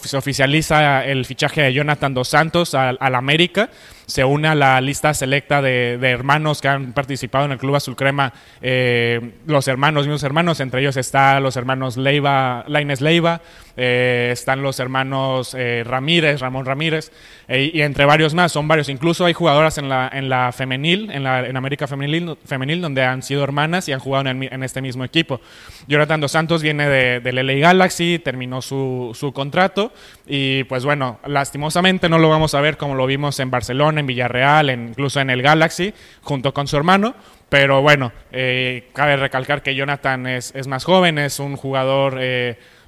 [0.03, 3.69] se oficializa el fichaje de Jonathan Dos Santos al, al América
[4.07, 7.77] se une a la lista selecta de, de hermanos que han participado en el Club
[7.77, 13.41] Azul Crema, eh, los hermanos, mismos hermanos, entre ellos está los hermanos Leiva, Laines Leiva,
[13.77, 17.11] eh, están los hermanos eh, Ramírez, Ramón Ramírez,
[17.49, 18.89] eh, y entre varios más, son varios.
[18.89, 23.03] Incluso hay jugadoras en la, en la femenil, en, la, en América femenil, femenil, donde
[23.03, 25.41] han sido hermanas y han jugado en, este mismo equipo.
[25.89, 29.93] Jonathan Dos Santos viene de, del LA Galaxy, terminó su, su contrato
[30.27, 34.07] y pues bueno, lastimosamente no lo vamos a ver como lo vimos en Barcelona, en
[34.07, 37.15] Villarreal, incluso en el Galaxy, junto con su hermano.
[37.49, 42.19] Pero bueno, cabe recalcar que Jonathan es, es más joven, es un jugador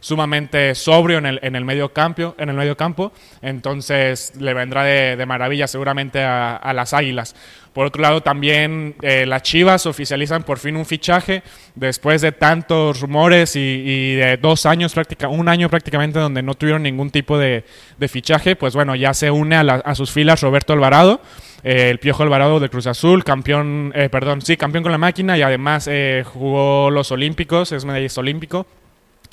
[0.06, 3.10] sumamente sobrio en el, en el medio campo, en el medio campo,
[3.42, 7.34] entonces le vendrá de, de maravilla seguramente a, a las Águilas.
[7.72, 11.42] Por otro lado, también eh, las Chivas oficializan por fin un fichaje
[11.74, 16.54] después de tantos rumores y, y de dos años, práctica, un año prácticamente donde no
[16.54, 17.64] tuvieron ningún tipo de,
[17.98, 18.54] de fichaje.
[18.54, 21.20] Pues bueno, ya se une a, la- a sus filas Roberto Alvarado,
[21.64, 25.36] eh, el Piojo Alvarado de Cruz Azul, campeón, eh, perdón, sí, campeón con la máquina
[25.36, 25.90] y además
[26.32, 28.66] jugó los Olímpicos, es medallista olímpico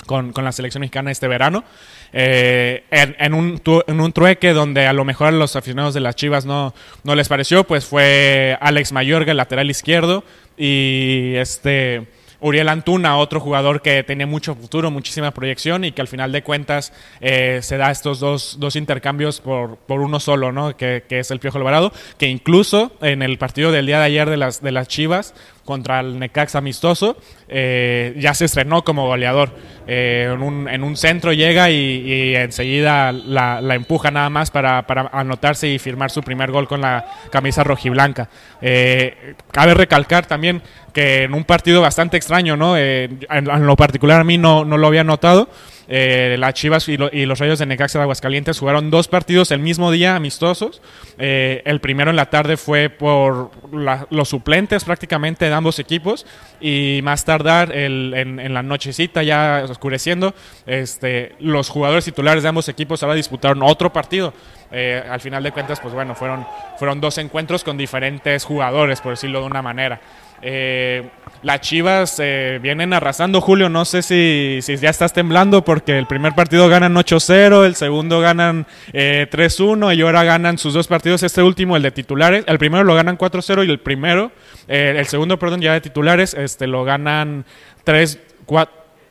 [0.06, 1.64] con, con la selección mexicana este verano.
[2.12, 6.00] Eh, en, en un, en un trueque donde a lo mejor a los aficionados de
[6.00, 10.24] las Chivas no, no les pareció, pues fue Alex Mayorga, el lateral izquierdo,
[10.56, 12.06] y este
[12.44, 16.42] Uriel Antuna, otro jugador que tenía mucho futuro, muchísima proyección y que al final de
[16.42, 16.92] cuentas
[17.22, 20.76] eh, se da estos dos, dos intercambios por, por uno solo, ¿no?
[20.76, 24.28] que, que es el Piojo Alvarado, que incluso en el partido del día de ayer
[24.28, 25.34] de las, de las Chivas
[25.64, 27.16] contra el Necax amistoso,
[27.48, 29.50] eh, ya se estrenó como goleador.
[29.86, 35.68] Eh, en, un, en, un, centro llega y, enseguida la, empuja nada más para, anotarse
[35.68, 38.28] y firmar su primer gol con la camisa rojiblanca.
[38.62, 40.62] Eh, cabe recalcar también
[40.92, 42.76] que en un partido bastante extraño, ¿no?
[42.78, 45.48] En, en, lo particular a mí no, no lo había notado.
[45.88, 49.50] Eh, las Chivas y, lo, y, los Rayos de Necaxa de Aguascalientes jugaron dos partidos
[49.50, 50.80] el mismo día, amistosos.
[51.18, 56.26] Eh, el primero en la tarde fue por la, los suplentes prácticamente de ambos equipos
[56.60, 60.34] y más tardar el, en, en, la nochecita, ya oscureciendo,
[60.66, 64.32] este, los jugadores titulares de ambos equipos ahora disputaron otro partido.
[64.76, 66.44] Eh, al final de cuentas, pues bueno, fueron,
[66.78, 70.00] fueron dos encuentros con diferentes jugadores, por decirlo de una manera.
[70.46, 71.08] Eh,
[71.44, 73.70] las Chivas eh, vienen arrasando, Julio.
[73.70, 78.20] No sé si, si, ya estás temblando porque el primer partido ganan 8-0, el segundo
[78.20, 81.22] ganan eh, 3-1 y ahora ganan sus dos partidos.
[81.22, 84.32] Este último, el de titulares, el primero lo ganan 4-0 y el primero,
[84.68, 87.46] eh, el segundo, perdón, ya de titulares, este, lo ganan
[87.84, 88.18] 3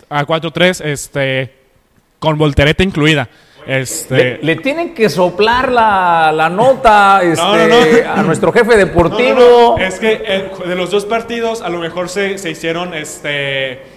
[0.09, 1.53] a 4-3 este,
[2.19, 3.29] con voltereta incluida.
[3.67, 4.15] Este...
[4.15, 8.11] Le, le, tienen que soplar la, la nota este, no, no, no.
[8.13, 9.77] a nuestro jefe deportivo.
[9.77, 13.92] Es que eh, de los dos partidos a lo mejor se, se hicieron este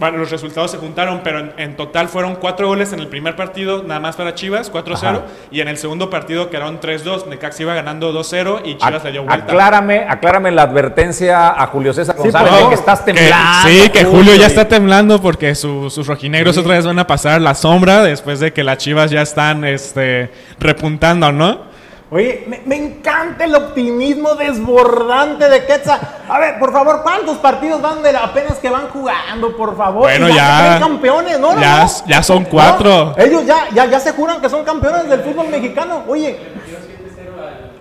[0.00, 3.36] bueno, los resultados se juntaron, pero en, en, total fueron cuatro goles en el primer
[3.36, 5.20] partido, nada más para Chivas, 4-0,
[5.50, 9.12] y en el segundo partido quedaron 3-2, Necax iba ganando 2-0 y Chivas a, le
[9.12, 9.44] dio vuelta.
[9.44, 13.68] Aclárame, aclárame la advertencia a Julio César González sí, de que estás temblando.
[13.68, 16.62] Que, sí, que Julio ya está temblando porque su, sus rojinegros sí.
[16.62, 20.30] otra vez van a pasar la sombra después de que las Chivas ya están este,
[20.58, 21.69] repuntando, ¿no?
[22.12, 26.00] Oye, me, me, encanta el optimismo desbordante de Quetzal.
[26.28, 30.02] A ver, por favor, ¿cuántos partidos van de la, apenas que van jugando, por favor?
[30.02, 30.34] Bueno, ya.
[30.34, 31.58] ya campeones, ¿no?
[31.60, 33.14] Ya, no, ya son cuatro.
[33.16, 36.02] No, ellos ya, ya, ya se juran que son campeones del fútbol mexicano.
[36.08, 36.36] Oye.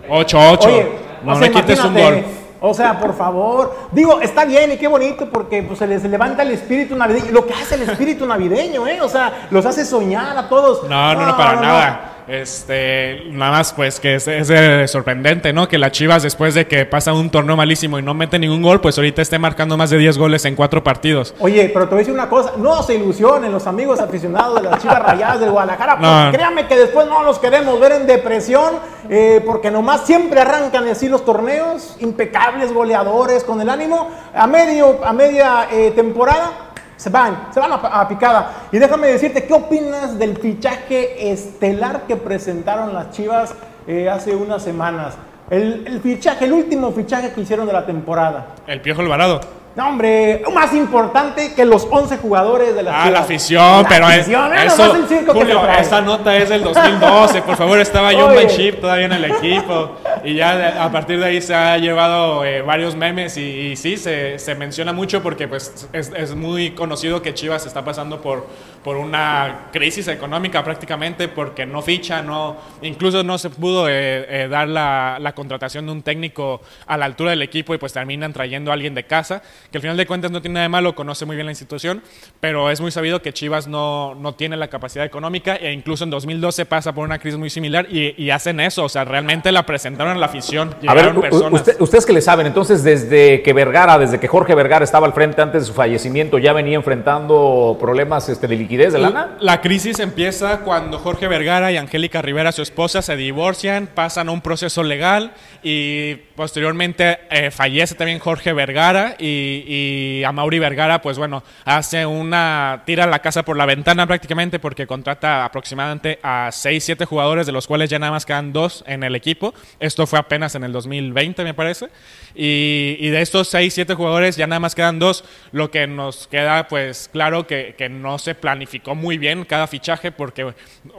[0.07, 0.65] 8-8.
[0.67, 0.91] Oye,
[1.23, 2.23] no le quites un gol.
[2.61, 3.75] O sea, por favor.
[3.91, 7.31] Digo, está bien y qué bonito porque pues, se les levanta el espíritu navideño.
[7.31, 9.01] Lo que hace el espíritu navideño, ¿eh?
[9.01, 10.83] O sea, los hace soñar a todos.
[10.83, 12.01] No, no, no, para nada.
[12.29, 15.67] Este, nada más pues que es, es, sorprendente, ¿no?
[15.67, 18.81] Que las Chivas después de que pasa un torneo malísimo y no mete ningún gol,
[18.81, 21.33] pues ahorita esté marcando más de 10 goles en cuatro partidos.
[21.39, 24.69] Oye, pero te voy a decir una cosa, no se ilusionen los amigos aficionados de
[24.69, 26.31] las Chivas Rayadas del Guadalajara, no.
[26.31, 28.75] créanme que después no los queremos ver en depresión,
[29.09, 35.03] eh, porque nomás siempre arrancan así los torneos, impecables goleadores, con el ánimo, a, medio,
[35.03, 36.68] a media eh, temporada
[36.99, 38.67] se van, se van a, picada.
[38.73, 43.55] Y déjame decirte, ¿qué opinas del fichaje estelar que presentaron las Chivas
[43.87, 45.15] eh, hace unas semanas?
[45.49, 48.47] El, el, fichaje, el último fichaje que hicieron de la temporada.
[48.67, 49.39] El Piojo Alvarado.
[49.75, 54.05] No, hombre, más importante que los 11 jugadores de la Ah, la afición, la pero
[54.07, 58.81] afición, es, eso, el Julio, esa nota es del 2012, por favor, estaba John Chip
[58.81, 59.91] todavía en el equipo
[60.23, 63.95] y ya a partir de ahí se ha llevado eh, varios memes y, y sí,
[63.97, 68.47] se, se, menciona mucho porque pues es, es, muy conocido que Chivas está pasando por,
[68.83, 74.47] por una crisis económica prácticamente porque no ficha, no, incluso no se pudo eh, eh,
[74.49, 78.33] dar la, la contratación de un técnico a la altura del equipo y pues terminan
[78.33, 79.41] trayendo a alguien de casa
[79.71, 82.01] que al final de cuentas no tiene nada de malo, conoce muy bien la institución,
[82.39, 86.09] pero es muy sabido que Chivas no, no tiene la capacidad económica e incluso en
[86.09, 89.65] 2012 pasa por una crisis muy similar y, y hacen eso, o sea, realmente la
[89.65, 90.75] presentaron a la afición.
[90.87, 91.13] A ver,
[91.51, 95.13] usted, ustedes que le saben, entonces desde que Vergara, desde que Jorge Vergara estaba al
[95.13, 99.37] frente antes de su fallecimiento, ya venía enfrentando problemas este, de liquidez de lana.
[99.39, 104.29] La, la crisis empieza cuando Jorge Vergara y Angélica Rivera, su esposa, se divorcian, pasan
[104.29, 105.33] a un proceso legal
[105.63, 112.05] y posteriormente eh, fallece también Jorge Vergara y y, a Mauri Vergara, pues bueno, hace
[112.05, 117.45] una, tira la casa por la ventana prácticamente porque contrata aproximadamente a 6, 7 jugadores,
[117.45, 119.53] de los cuales ya nada más quedan dos en el equipo.
[119.79, 121.87] Esto fue apenas en el 2020, me parece.
[122.35, 126.27] Y, y de estos 6, 7 jugadores ya nada más quedan dos, lo que nos
[126.27, 130.53] queda pues claro que, que no se planificó muy bien cada fichaje porque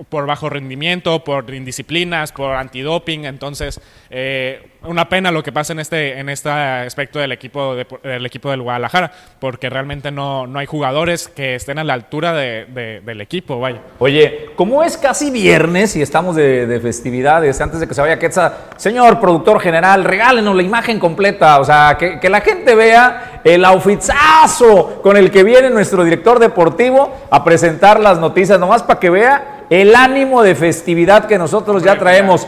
[0.09, 5.81] por bajo rendimiento, por indisciplinas, por antidoping, entonces eh, una pena lo que pasa en
[5.81, 10.59] este, en este aspecto del equipo, de, del equipo del Guadalajara, porque realmente no, no
[10.59, 13.81] hay jugadores que estén a la altura de, de, del equipo, vaya.
[13.99, 18.19] Oye, como es casi viernes y estamos de, de festividades, antes de que se vaya
[18.19, 23.41] Quetzal, señor productor general, regálenos la imagen completa, o sea, que, que la gente vea
[23.45, 28.99] el outfitazo con el que viene nuestro director deportivo a presentar las noticias, nomás para
[28.99, 32.47] que vea el ánimo de festividad que nosotros ya traemos.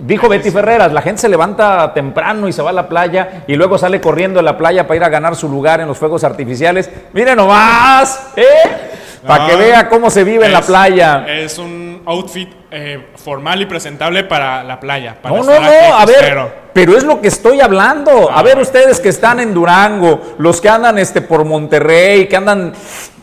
[0.00, 3.54] Dijo Betty Ferreras, la gente se levanta temprano y se va a la playa y
[3.54, 6.24] luego sale corriendo a la playa para ir a ganar su lugar en los fuegos
[6.24, 6.90] artificiales.
[7.12, 8.44] Miren nomás, ¿eh?
[9.26, 11.26] Para que vea cómo se vive es, en la playa.
[11.28, 15.16] Es un outfit eh, formal y presentable para la playa.
[15.20, 18.30] Para No, no, no, a ver, pero es lo que estoy hablando.
[18.30, 22.72] A ver ustedes que están en Durango, los que andan este por Monterrey, que andan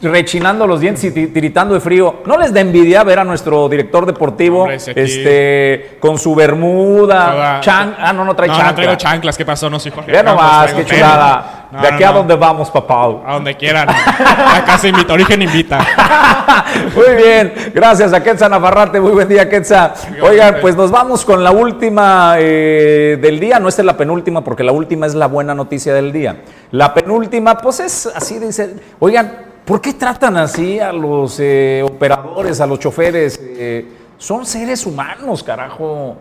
[0.02, 3.68] rechinando los dientes y ti- tiritando de frío, ¿no les da envidia ver a nuestro
[3.70, 8.54] director deportivo Hombre, ese aquí- este con su bermuda, chan- ah, no, no trae no,
[8.56, 8.70] chancla.
[8.72, 9.38] no traigo chanclas.
[9.38, 9.70] ¿Qué pasó?
[9.70, 11.52] No soy Jorge Campos, nomás, qué chulada.
[11.72, 13.04] No, ¿De aquí a dónde vamos, papá?
[13.26, 13.88] A donde quieran.
[13.90, 15.80] A casa invita, origen invita.
[16.96, 19.94] Muy bien, gracias a Quetzal Navarrate, muy buen día Quetzal.
[20.22, 24.44] Oigan, pues nos vamos con la última eh, del día, no esta es la penúltima
[24.44, 26.44] porque la última es la buena noticia del día.
[26.72, 29.34] La penúltima, pues es así, dice, oigan,
[29.66, 33.40] ¿por qué tratan así a los eh, operadores, a los choferes?
[33.44, 33.86] Eh,
[34.18, 36.16] son seres humanos, carajo.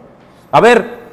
[0.51, 1.04] A ver,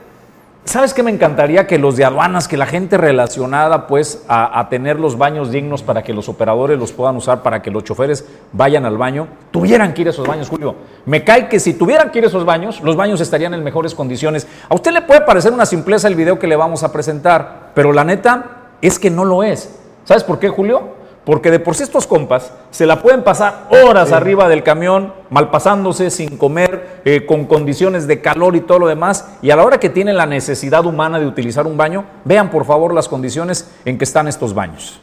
[0.64, 1.66] ¿Sabes qué me encantaría?
[1.66, 6.04] Que los de aduanas, que la gente relacionada pues a, tener los baños dignos para
[6.04, 10.02] que los operadores los puedan usar, para que los choferes vayan al baño, tuvieran que
[10.02, 10.76] ir a esos baños, Julio.
[11.06, 13.96] Me cae que si tuvieran que ir a esos baños, los baños estarían en mejores
[13.96, 14.48] condiciones.
[14.70, 17.92] A usted le puede parecer una simpleza el video que le vamos a presentar, pero
[17.92, 19.76] la neta es que no lo es.
[20.06, 21.01] ¿Sabes por qué, Julio?
[21.24, 26.10] Porque de por sí estos compas se la pueden pasar horas arriba del camión, malpasándose,
[26.10, 29.28] sin comer, eh, con condiciones de calor y todo lo demás.
[29.44, 32.66] Y a la hora que tienen la necesidad humana de utilizar un baño, vean por
[32.66, 35.00] favor las condiciones en que están estos baños.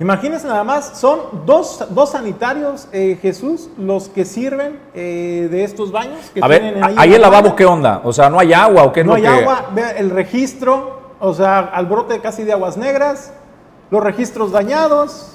[0.00, 5.92] Imagínense nada más, son dos, dos sanitarios, eh, Jesús, los que sirven eh, de estos
[5.92, 6.18] baños.
[6.34, 7.54] Que A ver, tienen ahí, en el la lavabo.
[7.54, 8.00] ¿qué onda?
[8.04, 11.03] O sea, ¿no hay agua o qué No lo hay que- agua, vea el registro,
[11.20, 13.32] o sea, al brote casi de aguas negras,
[13.90, 15.30] los registros dañados.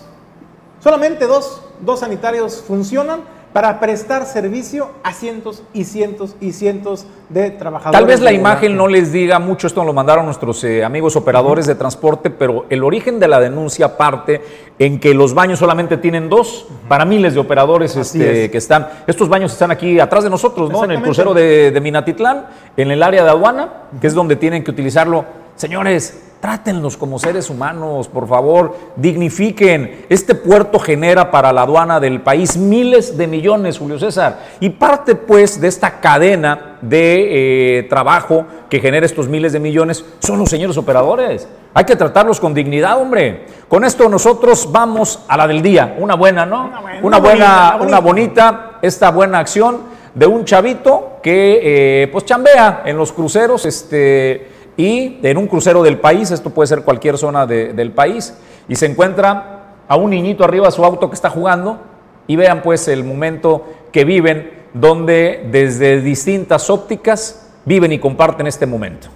[0.79, 3.21] Solamente dos, dos sanitarios funcionan
[3.53, 7.99] para prestar servicio a cientos y cientos y cientos de trabajadores.
[7.99, 11.15] Tal vez la imagen no les diga mucho, esto nos lo mandaron nuestros eh, amigos
[11.15, 14.41] operadores de transporte, pero el origen de la denuncia parte
[14.77, 18.51] en que los baños solamente tienen dos para miles de operadores este, es.
[18.51, 18.87] que están.
[19.07, 20.83] Estos baños están aquí atrás de nosotros, ¿no?
[20.83, 22.45] En el crucero de, de Minatitlán,
[22.77, 23.69] en el área de aduana,
[23.99, 25.38] que es donde tienen que utilizarlo.
[25.59, 30.05] Señores, trátenlos como seres humanos, por favor, dignifiquen.
[30.07, 34.39] Este puerto genera para la aduana del país miles de millones, Julio César.
[34.61, 40.05] Y parte pues de esta cadena de eh, trabajo que genera estos miles de millones
[40.19, 41.45] son los señores operadores.
[41.73, 43.45] Hay que tratarlos con dignidad, hombre.
[43.67, 45.97] Con esto nosotros vamos a la del día.
[45.99, 46.71] Una buena, ¿no?
[46.71, 51.59] Una buena, una bonita, una una bonita, esta buena acción de un chavito que
[52.03, 56.67] eh, pues chambea en los cruceros este, y en un crucero del país, esto puede
[56.67, 58.33] ser cualquier zona de- del país,
[58.69, 61.79] y se encuentra a un niñito arriba de su auto que está jugando
[62.27, 68.65] y vean pues el momento que viven donde desde distintas ópticas viven y comparten este
[68.65, 69.09] momento.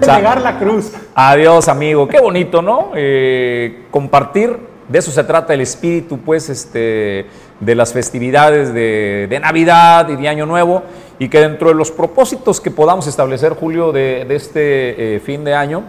[0.00, 0.92] Negar la cruz.
[1.14, 2.08] Adiós, amigo.
[2.08, 2.92] Qué bonito, ¿no?
[2.94, 4.56] Eh, compartir,
[4.88, 7.26] de eso se trata el espíritu, pues, este,
[7.60, 10.82] de las festividades de, de Navidad y de Año Nuevo,
[11.18, 15.44] y que dentro de los propósitos que podamos establecer, Julio, de, de este eh, fin
[15.44, 15.84] de año,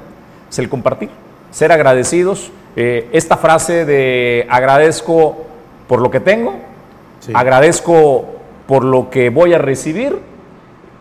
[0.50, 1.10] es el compartir,
[1.52, 2.52] ser agradecidos.
[2.76, 5.46] Eh, esta frase de agradezco
[5.88, 6.56] por lo que tengo,
[7.34, 8.26] agradezco
[8.68, 10.20] por lo que voy a recibir,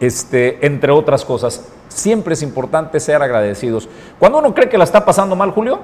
[0.01, 1.69] este, entre otras cosas.
[1.89, 3.89] Siempre es importante ser agradecidos.
[4.19, 5.81] Cuando uno cree que la está pasando mal, Julio,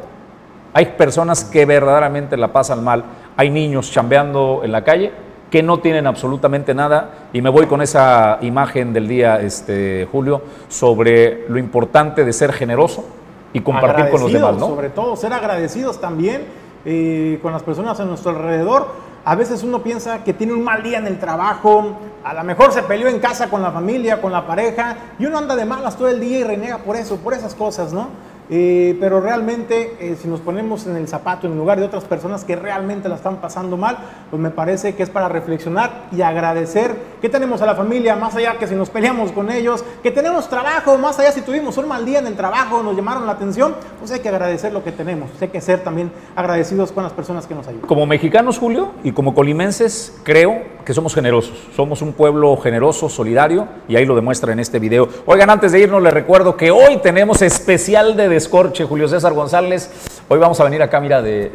[0.73, 3.05] hay personas que verdaderamente la pasan mal.
[3.37, 5.13] Hay niños chambeando en la calle
[5.51, 7.29] que no tienen absolutamente nada.
[7.33, 12.53] Y me voy con esa imagen del día, este, Julio, sobre lo importante de ser
[12.53, 13.05] generoso
[13.53, 14.59] y compartir con los demás.
[14.59, 16.45] Sobre todo, ser agradecidos también
[16.85, 19.06] eh, con las personas a nuestro alrededor.
[19.29, 22.73] A veces uno piensa que tiene un mal día en el trabajo, a lo mejor
[22.73, 25.97] se peleó en casa con la familia, con la pareja, y uno anda de malas
[25.97, 28.07] todo el día y reniega por eso, por esas cosas, ¿no?
[28.49, 32.45] Eh, pero realmente eh, si nos ponemos en el zapato, en lugar de otras personas
[32.45, 33.99] que realmente la están pasando mal,
[34.31, 38.37] pues me parece que es para reflexionar y agradecer que tenemos a la familia, más
[38.37, 41.89] allá que si nos peleamos con ellos, que tenemos trabajo, más allá si tuvimos un
[41.89, 44.93] mal día en el trabajo, nos llamaron la atención, pues hay que agradecer lo que
[44.93, 47.87] tenemos, hay que ser también agradecidos con las personas que nos ayudan.
[47.87, 51.59] Como mexicanos, Julio, y como colimenses, creo que somos generosos.
[51.75, 55.09] Somos un pueblo generoso, solidario, y ahí lo demuestra en este video.
[55.27, 59.91] Oigan, antes de irnos, les recuerdo que hoy tenemos especial de descorche, Julio César González.
[60.29, 61.51] Hoy vamos a venir acá, mira, de,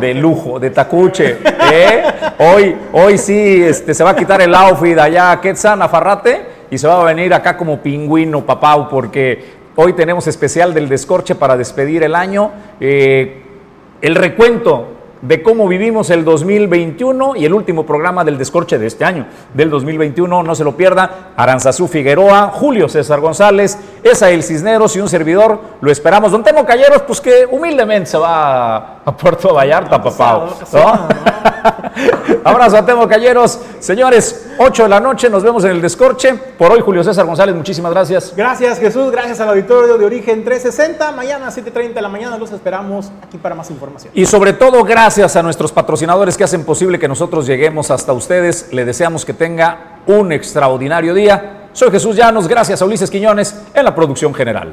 [0.00, 1.36] de, lujo, de tacuche.
[1.70, 2.02] ¿eh?
[2.38, 6.46] Hoy, hoy sí este, se va a quitar el outfit allá a Quetzal, a Farrate,
[6.70, 9.44] y se va a venir acá como pingüino, papau, porque
[9.76, 12.52] hoy tenemos especial del descorche para despedir el año.
[12.80, 13.42] Eh,
[14.00, 14.94] el recuento
[15.26, 19.70] de cómo vivimos el 2021 y el último programa del descorche de este año, del
[19.70, 20.42] 2021.
[20.42, 21.32] No se lo pierda.
[21.36, 25.58] Aranzazú Figueroa, Julio César González, Esael Cisneros y un servidor.
[25.80, 26.30] Lo esperamos.
[26.30, 30.50] Don Temo Calleros, pues que humildemente se va a Puerto Vallarta, papá.
[32.44, 33.58] Abrazo a Temo Calleros.
[33.80, 36.34] Señores, 8 de la noche, nos vemos en el descorche.
[36.34, 38.34] Por hoy, Julio César González, muchísimas gracias.
[38.36, 39.10] Gracias, Jesús.
[39.10, 41.12] Gracias al auditorio de Origen 360.
[41.12, 44.12] Mañana a 7.30 de la mañana los esperamos aquí para más información.
[44.14, 48.68] Y sobre todo, gracias a nuestros patrocinadores que hacen posible que nosotros lleguemos hasta ustedes.
[48.70, 51.63] Le deseamos que tenga un extraordinario día.
[51.74, 54.72] Soy Jesús Llanos, gracias a Ulises Quiñones en la producción general.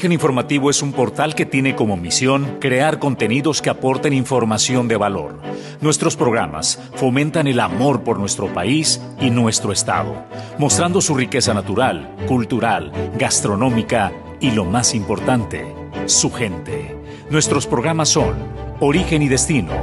[0.00, 4.96] Origen Informativo es un portal que tiene como misión crear contenidos que aporten información de
[4.96, 5.38] valor.
[5.82, 10.24] Nuestros programas fomentan el amor por nuestro país y nuestro Estado,
[10.56, 14.10] mostrando su riqueza natural, cultural, gastronómica
[14.40, 15.70] y lo más importante,
[16.06, 16.96] su gente.
[17.28, 18.36] Nuestros programas son
[18.80, 19.74] Origen y Destino,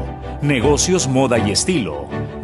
[0.41, 2.07] Negocios, Moda y Estilo,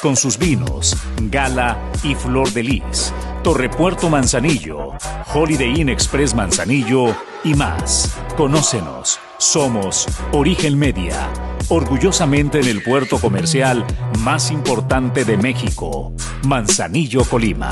[0.00, 0.96] con sus vinos,
[1.30, 3.12] Gala y Flor de Lis,
[3.42, 4.92] Torrepuerto Manzanillo,
[5.32, 7.14] Holiday Inn Express Manzanillo
[7.44, 8.16] y más.
[8.36, 9.18] Conócenos.
[9.38, 11.28] Somos Origen Media
[11.70, 13.86] orgullosamente en el puerto comercial
[14.18, 16.12] más importante de México,
[16.42, 17.70] Manzanillo, Colima.